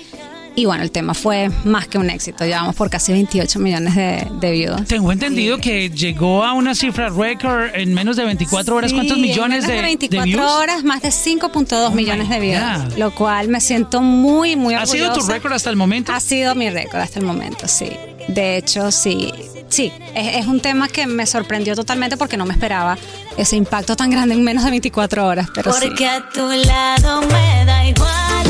Y 0.53 0.65
bueno, 0.65 0.83
el 0.83 0.91
tema 0.91 1.13
fue 1.13 1.49
más 1.63 1.87
que 1.87 1.97
un 1.97 2.09
éxito, 2.09 2.43
llevamos 2.45 2.75
por 2.75 2.89
casi 2.89 3.13
28 3.13 3.57
millones 3.59 3.95
de, 3.95 4.27
de 4.41 4.51
views. 4.51 4.85
Tengo 4.85 5.11
entendido 5.13 5.57
que 5.59 5.89
llegó 5.89 6.43
a 6.43 6.51
una 6.53 6.75
cifra 6.75 7.07
récord 7.09 7.69
en 7.73 7.93
menos 7.93 8.17
de 8.17 8.25
24 8.25 8.75
horas. 8.75 8.91
¿Cuántos 8.91 9.15
Sí, 9.15 9.23
en 9.23 9.29
millones 9.29 9.65
menos 9.65 9.67
de, 9.67 9.73
de 9.73 9.77
de 9.77 9.83
24 9.83 10.25
views? 10.25 10.51
horas, 10.51 10.83
más 10.83 11.01
de 11.01 11.07
5.2 11.09 11.89
my 11.91 11.95
millones 11.95 12.27
de 12.29 12.39
views, 12.41 12.61
God. 12.89 12.97
lo 12.97 13.11
cual 13.15 13.47
me 13.47 13.61
siento 13.61 14.01
muy, 14.01 14.57
muy 14.57 14.73
¿Ha 14.73 14.81
orgullosa. 14.81 15.13
sido 15.13 15.25
tu 15.25 15.31
récord 15.31 15.53
hasta 15.53 15.69
el 15.69 15.77
momento? 15.77 16.11
Ha 16.11 16.19
sido 16.19 16.53
mi 16.53 16.69
récord 16.69 16.99
hasta 16.99 17.19
el 17.19 17.25
momento, 17.25 17.67
sí. 17.69 17.89
De 18.27 18.57
hecho, 18.57 18.91
sí. 18.91 19.31
Sí, 19.69 19.89
es, 20.15 20.35
es 20.35 20.47
un 20.47 20.59
tema 20.59 20.89
que 20.89 21.07
me 21.07 21.25
sorprendió 21.25 21.75
totalmente 21.77 22.17
porque 22.17 22.35
no 22.35 22.45
me 22.45 22.51
esperaba 22.53 22.97
ese 23.37 23.55
impacto 23.55 23.95
tan 23.95 24.09
grande 24.09 24.35
en 24.35 24.43
menos 24.43 24.65
de 24.65 24.69
24 24.71 25.25
horas. 25.25 25.47
Pero 25.55 25.71
sí. 25.71 25.85
Porque 25.87 26.05
a 26.07 26.27
tu 26.29 26.41
lado 26.49 27.21
me 27.21 27.65
da 27.65 27.85
igual 27.87 28.47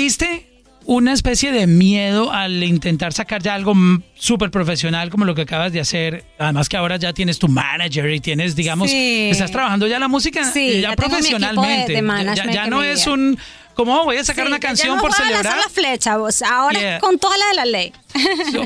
¿Sentiste 0.00 0.46
una 0.84 1.14
especie 1.14 1.52
de 1.52 1.66
miedo 1.66 2.30
al 2.30 2.62
intentar 2.62 3.14
sacar 3.14 3.42
ya 3.42 3.54
algo 3.54 3.72
súper 4.14 4.50
profesional 4.50 5.08
como 5.08 5.24
lo 5.24 5.34
que 5.34 5.40
acabas 5.40 5.72
de 5.72 5.80
hacer. 5.80 6.26
Además 6.38 6.68
que 6.68 6.76
ahora 6.76 6.98
ya 6.98 7.14
tienes 7.14 7.38
tu 7.38 7.48
manager 7.48 8.10
y 8.12 8.20
tienes, 8.20 8.54
digamos, 8.54 8.90
Sí. 8.90 9.30
estás 9.32 9.50
trabajando 9.50 9.86
ya 9.86 9.98
la 9.98 10.08
música 10.08 10.44
Sí, 10.52 10.68
eh, 10.68 10.80
ya 10.82 10.88
ya, 10.88 10.88
equipo 10.92 11.02
de- 11.02 11.08
profesionalmente. 11.08 11.92
de 11.94 12.02
Ya- 12.26 12.34
ya, 12.34 12.52
ya 12.52 12.66
no 12.66 12.82
es 12.82 13.06
un 13.06 13.38
como 13.72 13.94
"Oh, 14.00 14.04
voy 14.04 14.18
a 14.18 14.24
sacar 14.24 14.44
Sí, 14.44 14.48
una 14.48 14.56
ya 14.58 14.68
canción 14.68 14.96
no 14.96 15.00
por 15.02 15.10
voy 15.12 15.18
a 15.18 15.28
celebrar. 15.28 15.56
la 15.56 15.68
flecha, 15.70 16.16
vos. 16.18 16.42
Ahora 16.42 16.78
Yeah. 16.78 16.98
con 16.98 17.18
toda 17.18 17.36
la 17.38 17.46
de 17.48 17.54
la 17.54 17.64
ley. 17.64 17.92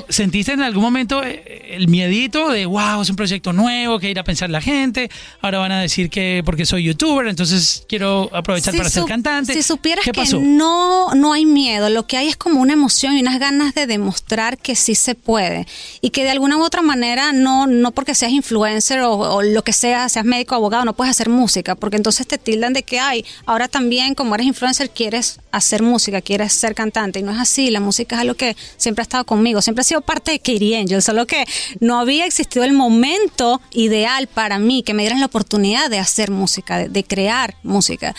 ¿Sentiste 0.09 0.52
en 0.52 0.62
algún 0.62 0.83
momento 0.83 1.23
eh, 1.23 1.69
el 1.71 1.88
miedito 1.88 2.49
de, 2.49 2.66
wow, 2.66 3.02
es 3.02 3.11
un 3.11 3.16
proyecto 3.16 3.52
nuevo, 3.52 3.99
que 3.99 4.11
ir 4.11 4.19
a 4.19 4.25
pensar 4.25 4.50
la 4.50 4.61
gente? 4.61 5.11
Ahora 5.40 5.59
van 5.59 5.73
a 5.73 5.80
decir 5.80 6.11
que 6.11 6.42
porque 6.45 6.66
soy 6.66 6.85
youtuber, 6.85 7.26
entonces 7.26 7.85
quiero 7.88 8.30
aprovechar 8.33 8.73
Si 8.73 8.78
para 8.78 8.90
ser 8.90 9.04
cantante. 9.04 9.52
Si 9.52 9.62
supieras 9.62 10.04
¿Qué 10.04 10.12
que 10.12 10.25
no, 10.38 11.14
no 11.14 11.33
hay 11.33 11.47
miedo, 11.47 11.88
lo 11.88 12.07
que 12.07 12.16
hay 12.16 12.28
es 12.28 12.37
como 12.37 12.61
una 12.61 12.73
emoción 12.73 13.16
y 13.16 13.21
unas 13.21 13.38
ganas 13.38 13.75
de 13.75 13.87
demostrar 13.87 14.59
que 14.59 14.75
sí 14.75 14.95
se 14.95 15.14
puede. 15.14 15.66
Y 16.00 16.11
que 16.11 16.25
de 16.25 16.30
alguna 16.30 16.57
u 16.57 16.62
otra 16.62 16.83
manera, 16.83 17.33
no, 17.33 17.66
no 17.66 17.92
porque 17.92 18.14
seas 18.14 18.33
influencer 18.33 19.00
o, 19.00 19.12
o 19.12 19.42
lo 19.42 19.62
que 19.64 19.73
sea, 19.73 20.09
seas 20.09 20.25
médico 20.25 20.54
o 20.54 20.59
abogado, 20.59 20.85
no 20.85 20.95
puedes 20.95 21.11
hacer 21.11 21.28
música, 21.28 21.75
porque 21.75 21.97
entonces 21.97 22.26
te 22.26 22.38
tildan 22.38 22.73
de 22.73 22.83
que 22.83 23.00
hay, 23.00 23.25
ahora 23.47 23.69
también 23.69 24.14
como 24.14 24.35
eres 24.35 24.47
influencer 24.47 24.90
quieres 24.90 25.40
hacer 25.52 25.83
música, 25.83 26.21
quieres 26.21 26.52
ser 26.52 26.75
cantante. 26.75 27.21
Y 27.21 27.23
no 27.23 27.33
es 27.33 27.38
así, 27.38 27.71
la 27.71 27.80
música 27.80 28.16
es 28.16 28.23
algo 28.23 28.35
que 28.35 28.57
siempre 28.76 29.02
ha 29.02 29.04
estado 29.04 29.25
conmigo, 29.40 29.62
siempre 29.62 29.80
ha 29.80 29.85
sido 29.85 30.02
parte 30.02 30.32
de 30.32 30.38
Katie 30.38 30.76
Angel, 30.76 31.00
solo 31.00 31.26
que 31.26 31.47
no 31.80 31.99
había 31.99 32.26
existido 32.26 32.62
el 32.62 32.75
momento 32.75 33.59
ideal 33.73 34.26
para 34.26 34.59
mí, 34.59 34.82
que 34.82 34.92
me 34.92 35.02
dieran 35.02 35.20
la 35.20 35.26
oportunidad 35.26 35.88
de 35.88 35.99
hacer 35.99 36.30
música, 36.30 36.76
de, 36.76 36.90
de 36.90 37.04
crear 37.04 37.56
música. 37.62 38.14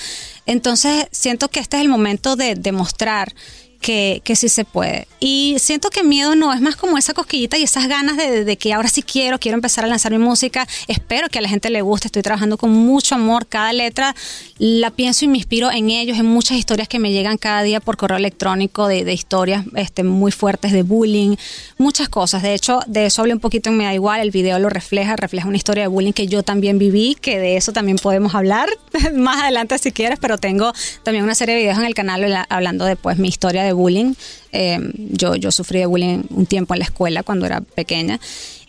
Entonces 0.47 1.05
siento 1.11 1.47
que 1.49 1.59
este 1.59 1.77
es 1.77 1.83
el 1.83 1.89
momento 1.89 2.35
de 2.35 2.55
demostrar 2.55 3.35
que, 3.81 4.21
que 4.23 4.35
sí 4.35 4.47
se 4.49 4.63
puede. 4.65 5.07
Y 5.19 5.55
siento 5.59 5.89
que 5.89 6.03
miedo 6.03 6.35
no, 6.35 6.53
es 6.53 6.61
más 6.61 6.75
como 6.75 6.97
esa 6.97 7.13
cosquillita 7.13 7.57
y 7.57 7.63
esas 7.63 7.87
ganas 7.87 8.17
de, 8.17 8.45
de 8.45 8.57
que 8.57 8.73
ahora 8.73 8.87
sí 8.87 9.03
quiero, 9.03 9.39
quiero 9.39 9.55
empezar 9.57 9.83
a 9.83 9.87
lanzar 9.87 10.11
mi 10.11 10.17
música. 10.17 10.67
Espero 10.87 11.27
que 11.29 11.39
a 11.39 11.41
la 11.41 11.49
gente 11.49 11.69
le 11.69 11.81
guste, 11.81 12.07
estoy 12.07 12.21
trabajando 12.21 12.57
con 12.57 12.71
mucho 12.71 13.15
amor. 13.15 13.45
Cada 13.47 13.73
letra 13.73 14.15
la 14.57 14.91
pienso 14.91 15.25
y 15.25 15.27
me 15.27 15.37
inspiro 15.37 15.71
en 15.71 15.89
ellos, 15.89 16.17
en 16.17 16.25
muchas 16.25 16.57
historias 16.57 16.87
que 16.87 16.99
me 16.99 17.11
llegan 17.11 17.37
cada 17.37 17.63
día 17.63 17.79
por 17.79 17.97
correo 17.97 18.17
electrónico, 18.17 18.87
de, 18.87 19.03
de 19.03 19.13
historias 19.13 19.65
este, 19.75 20.03
muy 20.03 20.31
fuertes 20.31 20.71
de 20.71 20.83
bullying, 20.83 21.35
muchas 21.77 22.09
cosas. 22.09 22.41
De 22.43 22.53
hecho, 22.53 22.79
de 22.87 23.05
eso 23.07 23.21
hablé 23.21 23.33
un 23.33 23.39
poquito 23.39 23.69
en 23.69 23.77
Me 23.77 23.83
Da 23.85 23.93
Igual, 23.93 24.21
el 24.21 24.31
video 24.31 24.59
lo 24.59 24.69
refleja, 24.69 25.15
refleja 25.15 25.47
una 25.47 25.57
historia 25.57 25.83
de 25.83 25.87
bullying 25.87 26.13
que 26.13 26.27
yo 26.27 26.43
también 26.43 26.77
viví, 26.79 27.15
que 27.19 27.39
de 27.39 27.57
eso 27.57 27.73
también 27.73 27.97
podemos 27.97 28.35
hablar 28.35 28.69
más 29.15 29.41
adelante 29.41 29.77
si 29.77 29.91
quieres, 29.91 30.19
pero 30.19 30.37
tengo 30.37 30.71
también 31.03 31.23
una 31.23 31.35
serie 31.35 31.55
de 31.55 31.61
videos 31.61 31.77
en 31.79 31.85
el 31.85 31.93
canal 31.93 32.23
habla- 32.23 32.47
hablando 32.49 32.85
de 32.85 32.95
pues 32.95 33.17
mi 33.17 33.27
historia 33.27 33.63
de 33.63 33.70
bullying. 33.73 34.13
Eh, 34.51 34.79
yo, 34.95 35.35
yo 35.35 35.51
sufrí 35.51 35.79
de 35.79 35.85
bullying 35.85 36.23
un 36.29 36.45
tiempo 36.45 36.73
en 36.73 36.79
la 36.79 36.85
escuela 36.85 37.23
cuando 37.23 37.45
era 37.45 37.61
pequeña. 37.61 38.19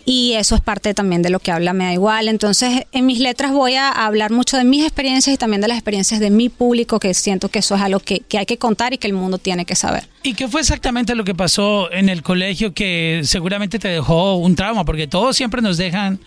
Y 0.05 0.33
eso 0.33 0.57
es 0.57 0.61
parte 0.61 0.95
también 0.95 1.23
de 1.23 1.31
lo 1.31 1.39
que 1.39 1.53
habla 1.53 1.73
Me 1.73 1.85
Da 1.85 1.93
Igual. 1.93 2.29
Entonces, 2.29 2.87
en 2.93 3.07
mis 3.07 3.21
letras 3.21 3.53
voy 3.53 3.75
a 3.75 3.89
hablar 3.91 4.33
mucho 4.33 4.57
de 4.57 4.65
mis 4.65 4.83
experiencias 4.83 5.35
y 5.35 5.39
también 5.39 5.61
de 5.61 5.69
las 5.69 5.77
experiencias 5.77 6.19
de 6.19 6.31
mi 6.31 6.49
público, 6.49 6.99
que 6.99 7.15
siento 7.15 7.49
que 7.49 7.61
eso 7.61 7.77
es 7.77 7.81
algo 7.81 8.01
que, 8.01 8.21
que 8.21 8.39
hay 8.39 8.47
que 8.47 8.59
contar 8.59 8.93
y 8.93 8.99
que 8.99 9.07
el 9.07 9.13
mundo 9.13 9.39
tiene 9.39 9.65
que 9.65 9.77
saber. 9.77 10.09
¿Y 10.23 10.35
qué 10.35 10.49
fue 10.49 10.61
exactamente 10.61 11.15
lo 11.15 11.25
que 11.25 11.35
pasó 11.35 11.91
en 11.93 12.09
el 12.09 12.23
colegio 12.23 12.75
que 12.75 13.21
seguramente 13.25 13.79
te 13.79 13.89
dejó 13.89 14.37
un 14.37 14.57
trauma? 14.57 14.85
Porque 14.85 15.07
todos 15.07 15.37
siempre 15.37 15.63
nos 15.63 15.77
dejan 15.77 16.19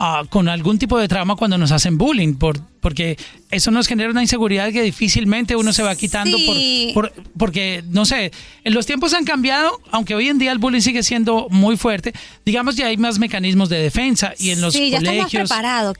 ah, 0.00 0.24
con 0.28 0.48
algún 0.48 0.78
tipo 0.78 0.98
de 0.98 1.06
trauma 1.06 1.36
cuando 1.36 1.56
nos 1.56 1.70
hacen 1.70 1.98
bullying, 1.98 2.34
por, 2.34 2.60
porque 2.80 3.16
eso 3.50 3.70
nos 3.70 3.86
genera 3.86 4.10
una 4.10 4.22
inseguridad 4.22 4.70
que 4.72 4.82
difícilmente 4.82 5.56
uno 5.56 5.72
se 5.72 5.82
va 5.82 5.94
quitando 5.96 6.36
Sí. 6.38 6.92
por, 6.94 7.10
por- 7.12 7.24
porque, 7.38 7.82
no 7.88 8.04
sé, 8.04 8.30
los 8.64 8.86
tiempos 8.86 9.14
han 9.14 9.24
cambiado, 9.24 9.80
aunque 9.90 10.14
hoy 10.14 10.28
en 10.28 10.38
día 10.38 10.52
el 10.52 10.58
bullying 10.58 10.80
sigue 10.80 11.02
siendo 11.02 11.46
muy 11.50 11.76
fuerte, 11.76 12.12
digamos 12.44 12.76
ya 12.76 12.86
hay 12.86 12.96
más 12.96 13.18
mecanismos 13.18 13.68
de 13.68 13.78
defensa 13.82 14.32
y 14.38 14.50
en 14.50 14.60
los 14.60 14.74
Sí, 14.74 14.90
colegios 14.92 15.50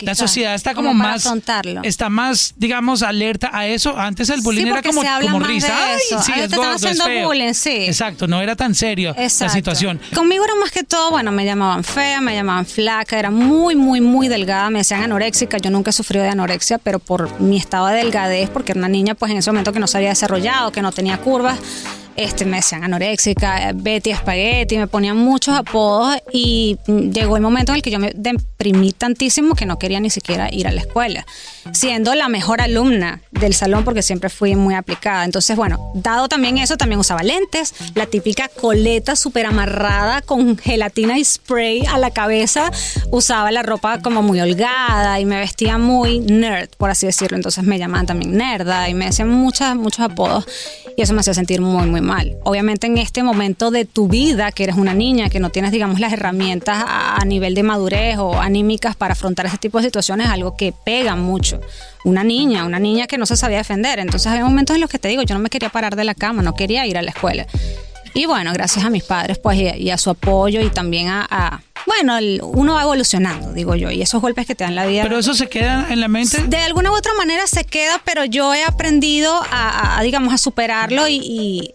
la 0.00 0.14
sociedad 0.14 0.54
está 0.54 0.74
como, 0.74 0.94
más 0.94 1.24
afrontarlo. 1.26 1.80
está 1.84 2.08
más 2.08 2.54
digamos 2.56 3.02
alerta 3.02 3.50
a 3.52 3.66
eso 3.66 3.98
antes 3.98 4.28
el 4.30 4.40
bullying 4.42 4.62
Sí, 4.64 4.68
era 4.68 4.82
como, 4.82 5.02
como 5.22 5.40
risa 5.40 5.74
Ay, 5.94 5.98
sí, 6.08 6.14
es 6.18 6.24
te 6.24 6.44
están 6.44 6.58
gordo, 6.58 6.70
es 6.76 6.84
haciendo 6.84 7.04
feo. 7.04 7.28
bullying, 7.28 7.52
sí. 7.54 7.70
exacto 7.70 8.26
no 8.26 8.40
era 8.40 8.54
tan 8.56 8.74
serio 8.74 9.14
la 9.16 9.28
situación 9.28 10.00
Conmigo 10.14 10.44
era 10.44 10.54
más 10.56 10.70
que 10.70 10.84
todo, 10.84 11.10
bueno, 11.10 11.32
me 11.32 11.44
llamaban 11.44 11.84
fea, 11.84 12.20
me 12.20 12.34
llamaban 12.34 12.66
flaca, 12.66 13.18
era 13.18 13.30
muy, 13.30 13.74
muy, 13.76 14.00
muy 14.00 14.28
delgada, 14.28 14.70
me 14.70 14.78
decían 14.80 15.02
anoréxica. 15.02 15.58
Yo 15.58 15.70
nunca 15.70 15.90
he 15.90 15.92
sufrido 15.92 16.24
de 16.24 16.30
anorexia, 16.30 16.69
pero 16.78 16.98
por 16.98 17.40
mi 17.40 17.56
estado 17.56 17.86
de 17.86 17.96
delgadez, 17.96 18.50
porque 18.50 18.72
era 18.72 18.78
una 18.78 18.88
niña, 18.88 19.14
pues 19.14 19.32
en 19.32 19.38
ese 19.38 19.50
momento 19.50 19.72
que 19.72 19.80
no 19.80 19.86
se 19.86 19.98
había 19.98 20.10
desarrollado, 20.10 20.72
que 20.72 20.82
no 20.82 20.92
tenía 20.92 21.18
curvas, 21.18 21.58
este, 22.16 22.44
me 22.44 22.58
decían 22.58 22.84
anoréxica, 22.84 23.72
Betty 23.74 24.14
Spaghetti, 24.14 24.76
me 24.76 24.86
ponían 24.86 25.16
muchos 25.16 25.56
apodos 25.56 26.16
y 26.32 26.76
llegó 26.86 27.36
el 27.36 27.42
momento 27.42 27.72
en 27.72 27.76
el 27.76 27.82
que 27.82 27.90
yo 27.90 27.98
me 27.98 28.12
deprimí 28.60 28.92
tantísimo 28.92 29.54
que 29.54 29.64
no 29.64 29.78
quería 29.78 30.00
ni 30.00 30.10
siquiera 30.10 30.50
ir 30.52 30.68
a 30.68 30.70
la 30.70 30.82
escuela, 30.82 31.24
siendo 31.72 32.14
la 32.14 32.28
mejor 32.28 32.60
alumna 32.60 33.22
del 33.30 33.54
salón 33.54 33.84
porque 33.84 34.02
siempre 34.02 34.28
fui 34.28 34.54
muy 34.54 34.74
aplicada. 34.74 35.24
Entonces, 35.24 35.56
bueno, 35.56 35.92
dado 35.94 36.28
también 36.28 36.58
eso, 36.58 36.76
también 36.76 37.00
usaba 37.00 37.22
lentes, 37.22 37.72
la 37.94 38.04
típica 38.04 38.48
coleta 38.48 39.16
súper 39.16 39.46
amarrada 39.46 40.20
con 40.20 40.58
gelatina 40.58 41.18
y 41.18 41.24
spray 41.24 41.86
a 41.86 41.96
la 41.96 42.10
cabeza, 42.10 42.70
usaba 43.10 43.50
la 43.50 43.62
ropa 43.62 44.02
como 44.02 44.20
muy 44.20 44.38
holgada 44.42 45.18
y 45.18 45.24
me 45.24 45.38
vestía 45.38 45.78
muy 45.78 46.18
nerd, 46.18 46.68
por 46.76 46.90
así 46.90 47.06
decirlo. 47.06 47.38
Entonces 47.38 47.64
me 47.64 47.78
llamaban 47.78 48.04
también 48.04 48.36
nerda 48.36 48.90
y 48.90 48.94
me 48.94 49.06
decían 49.06 49.30
muchas, 49.30 49.74
muchos 49.74 50.00
apodos 50.00 50.46
y 50.98 51.00
eso 51.00 51.14
me 51.14 51.20
hacía 51.20 51.32
sentir 51.32 51.62
muy, 51.62 51.86
muy 51.86 52.02
mal. 52.02 52.36
Obviamente 52.44 52.88
en 52.88 52.98
este 52.98 53.22
momento 53.22 53.70
de 53.70 53.86
tu 53.86 54.06
vida, 54.06 54.52
que 54.52 54.64
eres 54.64 54.76
una 54.76 54.92
niña, 54.92 55.30
que 55.30 55.40
no 55.40 55.48
tienes, 55.48 55.72
digamos, 55.72 55.98
las 55.98 56.12
herramientas 56.12 56.84
a, 56.86 57.16
a 57.16 57.24
nivel 57.24 57.54
de 57.54 57.62
madurez 57.62 58.18
o 58.18 58.38
anímicas 58.50 58.94
para 58.96 59.12
afrontar 59.14 59.46
ese 59.46 59.58
tipo 59.58 59.78
de 59.78 59.84
situaciones, 59.84 60.26
es 60.26 60.32
algo 60.32 60.56
que 60.56 60.72
pega 60.84 61.16
mucho. 61.16 61.60
Una 62.04 62.22
niña, 62.24 62.64
una 62.64 62.78
niña 62.78 63.06
que 63.06 63.16
no 63.18 63.26
se 63.26 63.36
sabía 63.36 63.58
defender. 63.58 63.98
Entonces 63.98 64.26
había 64.30 64.44
momentos 64.44 64.74
en 64.74 64.80
los 64.82 64.90
que 64.90 64.98
te 64.98 65.08
digo, 65.08 65.22
yo 65.22 65.34
no 65.34 65.40
me 65.40 65.48
quería 65.50 65.68
parar 65.70 65.96
de 65.96 66.04
la 66.04 66.14
cama, 66.14 66.42
no 66.42 66.54
quería 66.54 66.86
ir 66.86 66.98
a 66.98 67.02
la 67.02 67.10
escuela. 67.10 67.46
Y 68.12 68.26
bueno, 68.26 68.52
gracias 68.52 68.84
a 68.84 68.90
mis 68.90 69.04
padres, 69.04 69.38
pues, 69.38 69.56
y, 69.58 69.68
y 69.84 69.90
a 69.90 69.96
su 69.98 70.10
apoyo 70.10 70.60
y 70.60 70.68
también 70.70 71.06
a, 71.08 71.26
a- 71.30 71.62
bueno, 71.86 72.18
el- 72.18 72.40
uno 72.42 72.74
va 72.74 72.82
evolucionando, 72.82 73.52
digo 73.52 73.74
yo, 73.76 73.90
y 73.92 74.02
esos 74.02 74.20
golpes 74.20 74.46
que 74.46 74.54
te 74.56 74.64
dan 74.64 74.74
la 74.74 74.84
vida. 74.84 75.02
pero 75.04 75.18
eso 75.18 75.32
se 75.32 75.48
queda 75.48 75.86
en 75.90 76.00
la 76.00 76.08
mente 76.08 76.42
De 76.48 76.56
alguna 76.58 76.90
u 76.90 76.94
otra 76.96 77.14
manera 77.14 77.46
se 77.46 77.64
queda, 77.64 78.00
pero 78.04 78.24
yo 78.24 78.52
he 78.52 78.64
aprendido 78.64 79.32
a, 79.50 79.96
a, 79.98 80.02
digamos, 80.02 80.34
a 80.34 80.38
superarlo 80.38 81.06
y, 81.08 81.16
y 81.22 81.70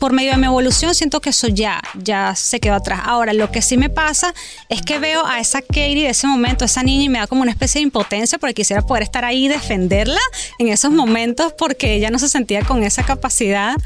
por 0.00 0.14
medio 0.14 0.32
de 0.32 0.38
mi 0.38 0.46
evolución 0.46 0.94
siento 0.94 1.20
que 1.20 1.30
eso 1.30 1.46
ya, 1.46 1.82
ya 2.02 2.34
se 2.34 2.58
quedó 2.58 2.74
atrás. 2.74 3.02
Ahora, 3.04 3.34
lo 3.34 3.52
que 3.52 3.60
sí 3.60 3.76
me 3.76 3.90
pasa 3.90 4.34
es 4.70 4.80
que 4.80 4.98
veo 4.98 5.24
a 5.26 5.38
esa 5.38 5.60
Katie 5.60 6.04
de 6.04 6.08
ese 6.08 6.26
momento, 6.26 6.64
esa 6.64 6.82
niña, 6.82 7.04
y 7.04 7.08
me 7.10 7.18
da 7.18 7.26
como 7.26 7.42
una 7.42 7.50
especie 7.50 7.80
de 7.80 7.82
impotencia 7.82 8.38
porque 8.38 8.54
quisiera 8.54 8.82
poder 8.82 9.02
estar 9.02 9.26
ahí 9.26 9.44
y 9.44 9.48
defenderla 9.48 10.20
en 10.58 10.68
esos 10.68 10.90
momentos 10.90 11.52
porque 11.52 11.94
ella 11.94 12.10
no 12.10 12.18
se 12.18 12.30
sentía 12.30 12.62
con 12.62 12.82
esa 12.82 13.04
capacidad. 13.04 13.76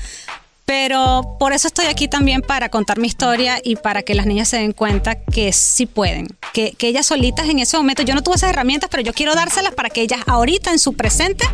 Pero 0.65 1.37
por 1.39 1.53
eso 1.53 1.67
estoy 1.67 1.87
aquí 1.87 2.07
también 2.09 2.41
para 2.41 2.71
contar 2.71 2.99
mi 2.99 3.09
historia 3.09 3.59
y 3.63 3.77
para 3.77 4.03
que 4.03 4.15
las 4.15 4.25
niñas 4.25 4.49
se 4.49 4.57
den 4.57 4.73
cuenta 4.73 5.17
que 5.17 5.53
sí 5.53 5.85
pueden, 5.85 6.29
que, 6.55 6.73
que 6.73 6.89
ellas 6.89 7.07
solitas 7.07 7.49
en 7.51 7.59
ese 7.59 7.77
momento, 7.77 8.03
yo 8.03 8.15
no 8.15 8.23
tuve 8.23 8.37
esas 8.37 8.51
herramientas, 8.51 8.89
pero 8.89 9.03
yo 9.03 9.13
quiero 9.13 9.35
dárselas 9.35 9.75
para 9.75 9.91
que 9.91 10.01
ellas 10.01 10.21
ahorita 10.27 10.71
en 10.71 10.79
su 10.79 10.95
presente 10.95 11.45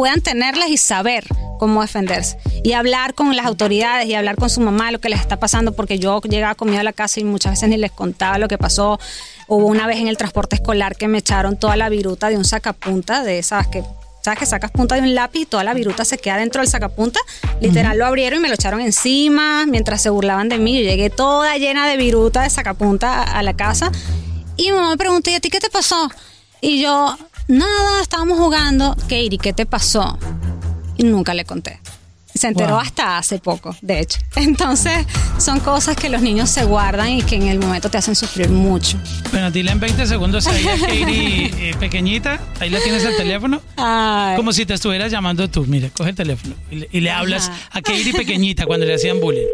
puedan 0.00 0.22
tenerlas 0.22 0.70
y 0.70 0.78
saber 0.78 1.26
cómo 1.58 1.82
defenderse. 1.82 2.38
Y 2.64 2.72
hablar 2.72 3.12
con 3.12 3.36
las 3.36 3.44
autoridades 3.44 4.06
y 4.06 4.14
hablar 4.14 4.36
con 4.36 4.48
su 4.48 4.62
mamá 4.62 4.90
lo 4.92 4.98
que 4.98 5.10
les 5.10 5.20
está 5.20 5.38
pasando, 5.38 5.72
porque 5.72 5.98
yo 5.98 6.22
llegaba 6.22 6.54
con 6.54 6.68
miedo 6.68 6.80
a 6.80 6.84
la 6.84 6.94
casa 6.94 7.20
y 7.20 7.24
muchas 7.24 7.52
veces 7.52 7.68
ni 7.68 7.76
les 7.76 7.90
contaba 7.90 8.38
lo 8.38 8.48
que 8.48 8.56
pasó. 8.56 8.98
Hubo 9.46 9.66
una 9.66 9.86
vez 9.86 9.98
en 9.98 10.08
el 10.08 10.16
transporte 10.16 10.56
escolar 10.56 10.96
que 10.96 11.06
me 11.06 11.18
echaron 11.18 11.58
toda 11.58 11.76
la 11.76 11.90
viruta 11.90 12.30
de 12.30 12.38
un 12.38 12.46
sacapunta, 12.46 13.22
de 13.22 13.40
esas 13.40 13.66
que 13.66 13.84
¿Sabes 14.22 14.38
que 14.38 14.46
sacas 14.46 14.70
punta 14.70 14.94
de 14.94 15.02
un 15.02 15.14
lápiz 15.14 15.40
y 15.40 15.46
toda 15.46 15.64
la 15.64 15.74
viruta 15.74 16.06
se 16.06 16.16
queda 16.16 16.38
dentro 16.38 16.62
del 16.62 16.70
sacapunta? 16.70 17.20
Literal 17.60 17.98
lo 17.98 18.06
abrieron 18.06 18.38
y 18.38 18.42
me 18.42 18.48
lo 18.48 18.54
echaron 18.54 18.80
encima 18.80 19.66
mientras 19.66 20.00
se 20.00 20.08
burlaban 20.08 20.48
de 20.48 20.56
mí. 20.56 20.78
Yo 20.78 20.88
llegué 20.88 21.10
toda 21.10 21.58
llena 21.58 21.86
de 21.86 21.98
viruta 21.98 22.42
de 22.42 22.48
sacapunta 22.48 23.22
a, 23.22 23.38
a 23.38 23.42
la 23.42 23.54
casa. 23.54 23.92
Y 24.56 24.70
mi 24.70 24.76
mamá 24.76 24.90
me 24.90 24.96
preguntó, 24.96 25.28
¿y 25.28 25.34
a 25.34 25.40
ti 25.40 25.50
qué 25.50 25.60
te 25.60 25.68
pasó? 25.68 26.10
Y 26.62 26.80
yo, 26.80 27.16
nada, 27.50 28.02
estábamos 28.02 28.38
jugando. 28.38 28.94
Katie, 29.02 29.38
¿qué 29.40 29.52
te 29.52 29.66
pasó? 29.66 30.18
Y 30.96 31.04
nunca 31.04 31.34
le 31.34 31.44
conté. 31.44 31.80
Se 32.32 32.46
enteró 32.46 32.70
Wow. 32.74 32.80
hasta 32.80 33.18
hace 33.18 33.38
poco, 33.40 33.74
de 33.82 33.98
hecho. 34.00 34.18
Entonces, 34.36 35.04
son 35.38 35.58
cosas 35.60 35.96
que 35.96 36.08
los 36.08 36.22
niños 36.22 36.48
se 36.48 36.64
guardan 36.64 37.10
y 37.10 37.22
que 37.22 37.34
en 37.34 37.48
el 37.48 37.58
momento 37.58 37.90
te 37.90 37.98
hacen 37.98 38.14
sufrir 38.14 38.48
mucho. 38.48 38.96
bueno 39.32 39.50
dile 39.50 39.72
en 39.72 39.80
20 39.80 40.06
segundos 40.06 40.46
ahí 40.46 40.66
a 40.68 40.78
Katie 40.78 41.50
eh, 41.70 41.74
pequeñita 41.78 42.38
ahí 42.60 42.70
la 42.70 42.78
tienes 42.80 43.04
el 43.04 43.16
teléfono 43.16 43.60
Ay. 43.76 44.36
como 44.36 44.52
si 44.52 44.64
te 44.64 44.74
estuvieras 44.74 45.10
llamando 45.10 45.48
tú 45.50 45.64
mira 45.66 45.88
coge 45.90 46.10
el 46.10 46.16
teléfono 46.16 46.54
y 46.70 46.76
le, 46.76 46.88
y 46.92 47.00
le 47.00 47.10
hablas 47.10 47.50
a 47.72 47.80
Katie 47.82 48.12
pequeñita 48.12 48.66
cuando 48.66 48.86
le 48.86 48.94
hacían 48.94 49.18
bullying 49.20 49.46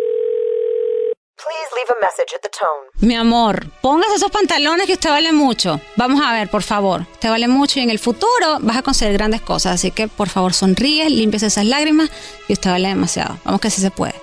Please 1.47 1.71
leave 1.77 1.91
a 1.97 2.01
message 2.01 2.35
at 2.35 2.43
the 2.43 2.49
tone. 2.49 3.07
Mi 3.07 3.15
amor, 3.15 3.71
póngase 3.81 4.17
esos 4.17 4.33
pantalones 4.33 4.87
que 4.87 4.95
usted 4.95 5.11
vale 5.11 5.31
mucho. 5.31 5.81
Vamos 5.95 6.21
a 6.21 6.33
ver, 6.33 6.49
por 6.49 6.65
favor. 6.65 7.03
Usted 7.13 7.31
vale 7.31 7.47
mucho 7.47 7.79
y 7.79 7.83
en 7.85 7.91
el 7.91 8.01
futuro 8.01 8.59
vas 8.63 8.79
a 8.79 8.83
conseguir 8.83 9.13
grandes 9.17 9.43
cosas. 9.43 9.75
Así 9.75 9.93
que, 9.93 10.09
por 10.09 10.29
favor, 10.29 10.55
sonríe, 10.55 11.09
limpies 11.09 11.45
esas 11.45 11.65
lágrimas 11.65 12.11
y 12.49 12.55
usted 12.55 12.71
vale 12.71 12.89
demasiado. 12.89 13.39
Vamos 13.45 13.61
que 13.61 13.71
sí 13.71 13.81
se 13.81 13.93
puede. 13.93 14.21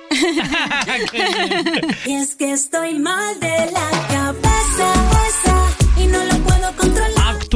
Y 2.06 2.14
es 2.22 2.36
que 2.36 2.52
estoy 2.52 3.00
mal 3.00 3.40
de 3.40 3.72
la 3.72 3.90
cabeza 4.10 5.13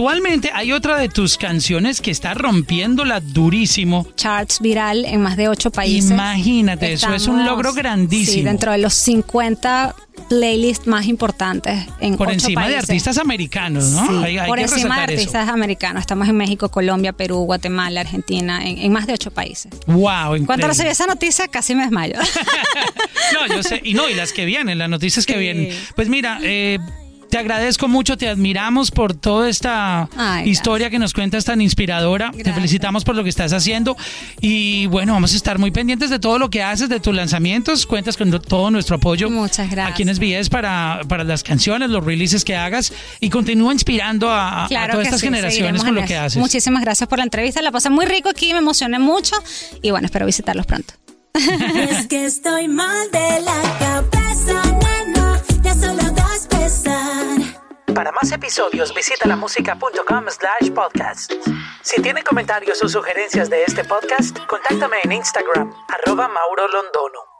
Actualmente 0.07 0.51
hay 0.53 0.71
otra 0.71 0.97
de 0.97 1.09
tus 1.09 1.37
canciones 1.37 1.99
que 1.99 2.11
está 2.11 2.33
rompiéndola 2.33 3.19
durísimo. 3.19 4.07
Charts 4.15 4.61
viral 4.61 5.03
en 5.03 5.21
más 5.21 5.35
de 5.35 5.49
ocho 5.49 5.69
países. 5.69 6.11
Imagínate, 6.11 6.93
eso 6.93 7.13
es 7.13 7.27
un 7.27 7.45
logro 7.45 7.73
grandísimo. 7.73 8.33
Sí, 8.35 8.41
dentro 8.41 8.71
de 8.71 8.77
los 8.77 8.93
50 8.93 9.93
playlists 10.29 10.87
más 10.87 11.07
importantes 11.07 11.85
en 11.99 12.15
Por 12.15 12.27
ocho 12.27 12.35
encima 12.35 12.69
de 12.69 12.77
artistas 12.77 13.17
americanos, 13.17 13.83
¿no? 13.91 14.07
Sí, 14.07 14.23
Hay- 14.23 14.37
hay 14.37 14.47
por 14.47 14.59
encima 14.59 14.95
de 15.05 15.13
eso. 15.13 15.19
artistas 15.19 15.49
americanos. 15.49 15.99
Estamos 16.01 16.29
en 16.29 16.37
México, 16.37 16.69
Colombia, 16.69 17.11
Perú, 17.11 17.39
Guatemala, 17.43 17.99
Argentina, 17.99 18.65
en, 18.65 18.77
en 18.77 18.91
más 18.93 19.07
de 19.07 19.13
ocho 19.13 19.31
países. 19.31 19.71
Wow, 19.87 19.97
Cuando 20.07 20.37
increíble. 20.37 20.67
recibí 20.67 20.87
esa 20.89 21.05
noticia 21.05 21.49
casi 21.49 21.75
me 21.75 21.81
desmayo. 21.83 22.15
no, 23.33 23.55
yo 23.55 23.61
sé. 23.61 23.81
Y 23.83 23.93
no, 23.93 24.09
y 24.09 24.13
las 24.13 24.31
que 24.31 24.45
vienen, 24.45 24.77
las 24.77 24.89
noticias 24.89 25.25
que 25.25 25.33
Sí. 25.33 25.39
vienen. 25.39 25.69
Pues 25.95 26.07
mira, 26.07 26.39
eh, 26.43 26.79
te 27.29 27.37
agradezco 27.37 27.87
mucho, 27.87 28.17
te 28.17 28.29
admiramos 28.29 28.91
por 28.91 29.13
toda 29.13 29.49
esta 29.49 30.09
Ay, 30.15 30.49
historia 30.49 30.89
que 30.89 30.99
nos 30.99 31.13
cuentas 31.13 31.45
tan 31.45 31.61
inspiradora. 31.61 32.31
Te 32.31 32.53
felicitamos 32.53 33.03
por 33.03 33.15
lo 33.15 33.23
que 33.23 33.29
estás 33.29 33.53
haciendo. 33.53 33.97
Y 34.41 34.87
bueno, 34.87 35.13
vamos 35.13 35.33
a 35.33 35.35
estar 35.35 35.59
muy 35.59 35.71
pendientes 35.71 36.09
de 36.09 36.19
todo 36.19 36.39
lo 36.39 36.49
que 36.49 36.63
haces, 36.63 36.89
de 36.89 36.99
tus 36.99 37.15
lanzamientos. 37.15 37.85
Cuentas 37.85 38.17
con 38.17 38.31
todo 38.41 38.71
nuestro 38.71 38.95
apoyo. 38.95 39.29
Muchas 39.29 39.69
gracias. 39.69 39.93
Aquí 39.93 40.03
en 40.03 40.15
SBS 40.15 40.49
para, 40.49 41.01
para 41.07 41.23
las 41.23 41.43
canciones, 41.43 41.89
los 41.89 42.03
releases 42.03 42.45
que 42.45 42.55
hagas. 42.55 42.93
Y 43.19 43.29
continúa 43.29 43.73
inspirando 43.73 44.29
a, 44.31 44.67
todas 44.69 45.05
estas 45.05 45.19
sí, 45.19 45.27
generaciones 45.27 45.83
con 45.83 45.95
lo 45.95 46.05
que 46.05 46.17
haces. 46.17 46.37
Muchísimas 46.37 46.81
gracias 46.81 47.07
por 47.09 47.17
la 47.17 47.23
entrevista. 47.23 47.61
La 47.61 47.71
pasé 47.71 47.89
muy 47.89 48.05
rico 48.05 48.29
aquí, 48.29 48.53
me 48.53 48.59
emocioné 48.59 48.99
mucho. 48.99 49.35
Y 49.81 49.91
bueno, 49.91 50.05
espero 50.05 50.25
visitarlos 50.25 50.65
pronto. 50.65 50.93
Es 51.89 52.07
que 52.07 52.25
estoy 52.25 52.67
mal 52.67 53.11
de 53.11 53.41
la 53.41 53.61
cabeza, 53.79 54.56
Para 57.97 58.11
más 58.11 58.31
episodios 58.31 58.93
visita 58.93 59.27
lamusica.com 59.27 60.25
slash 60.29 60.69
podcast. 60.69 61.33
Si 61.81 61.99
tiene 61.99 62.21
comentarios 62.21 62.83
o 62.83 62.87
sugerencias 62.87 63.49
de 63.49 63.63
este 63.63 63.83
podcast, 63.85 64.37
contáctame 64.45 64.97
en 65.03 65.13
Instagram, 65.13 65.73
arroba 65.87 66.27
Mauro 66.27 66.67
Londono. 66.67 67.36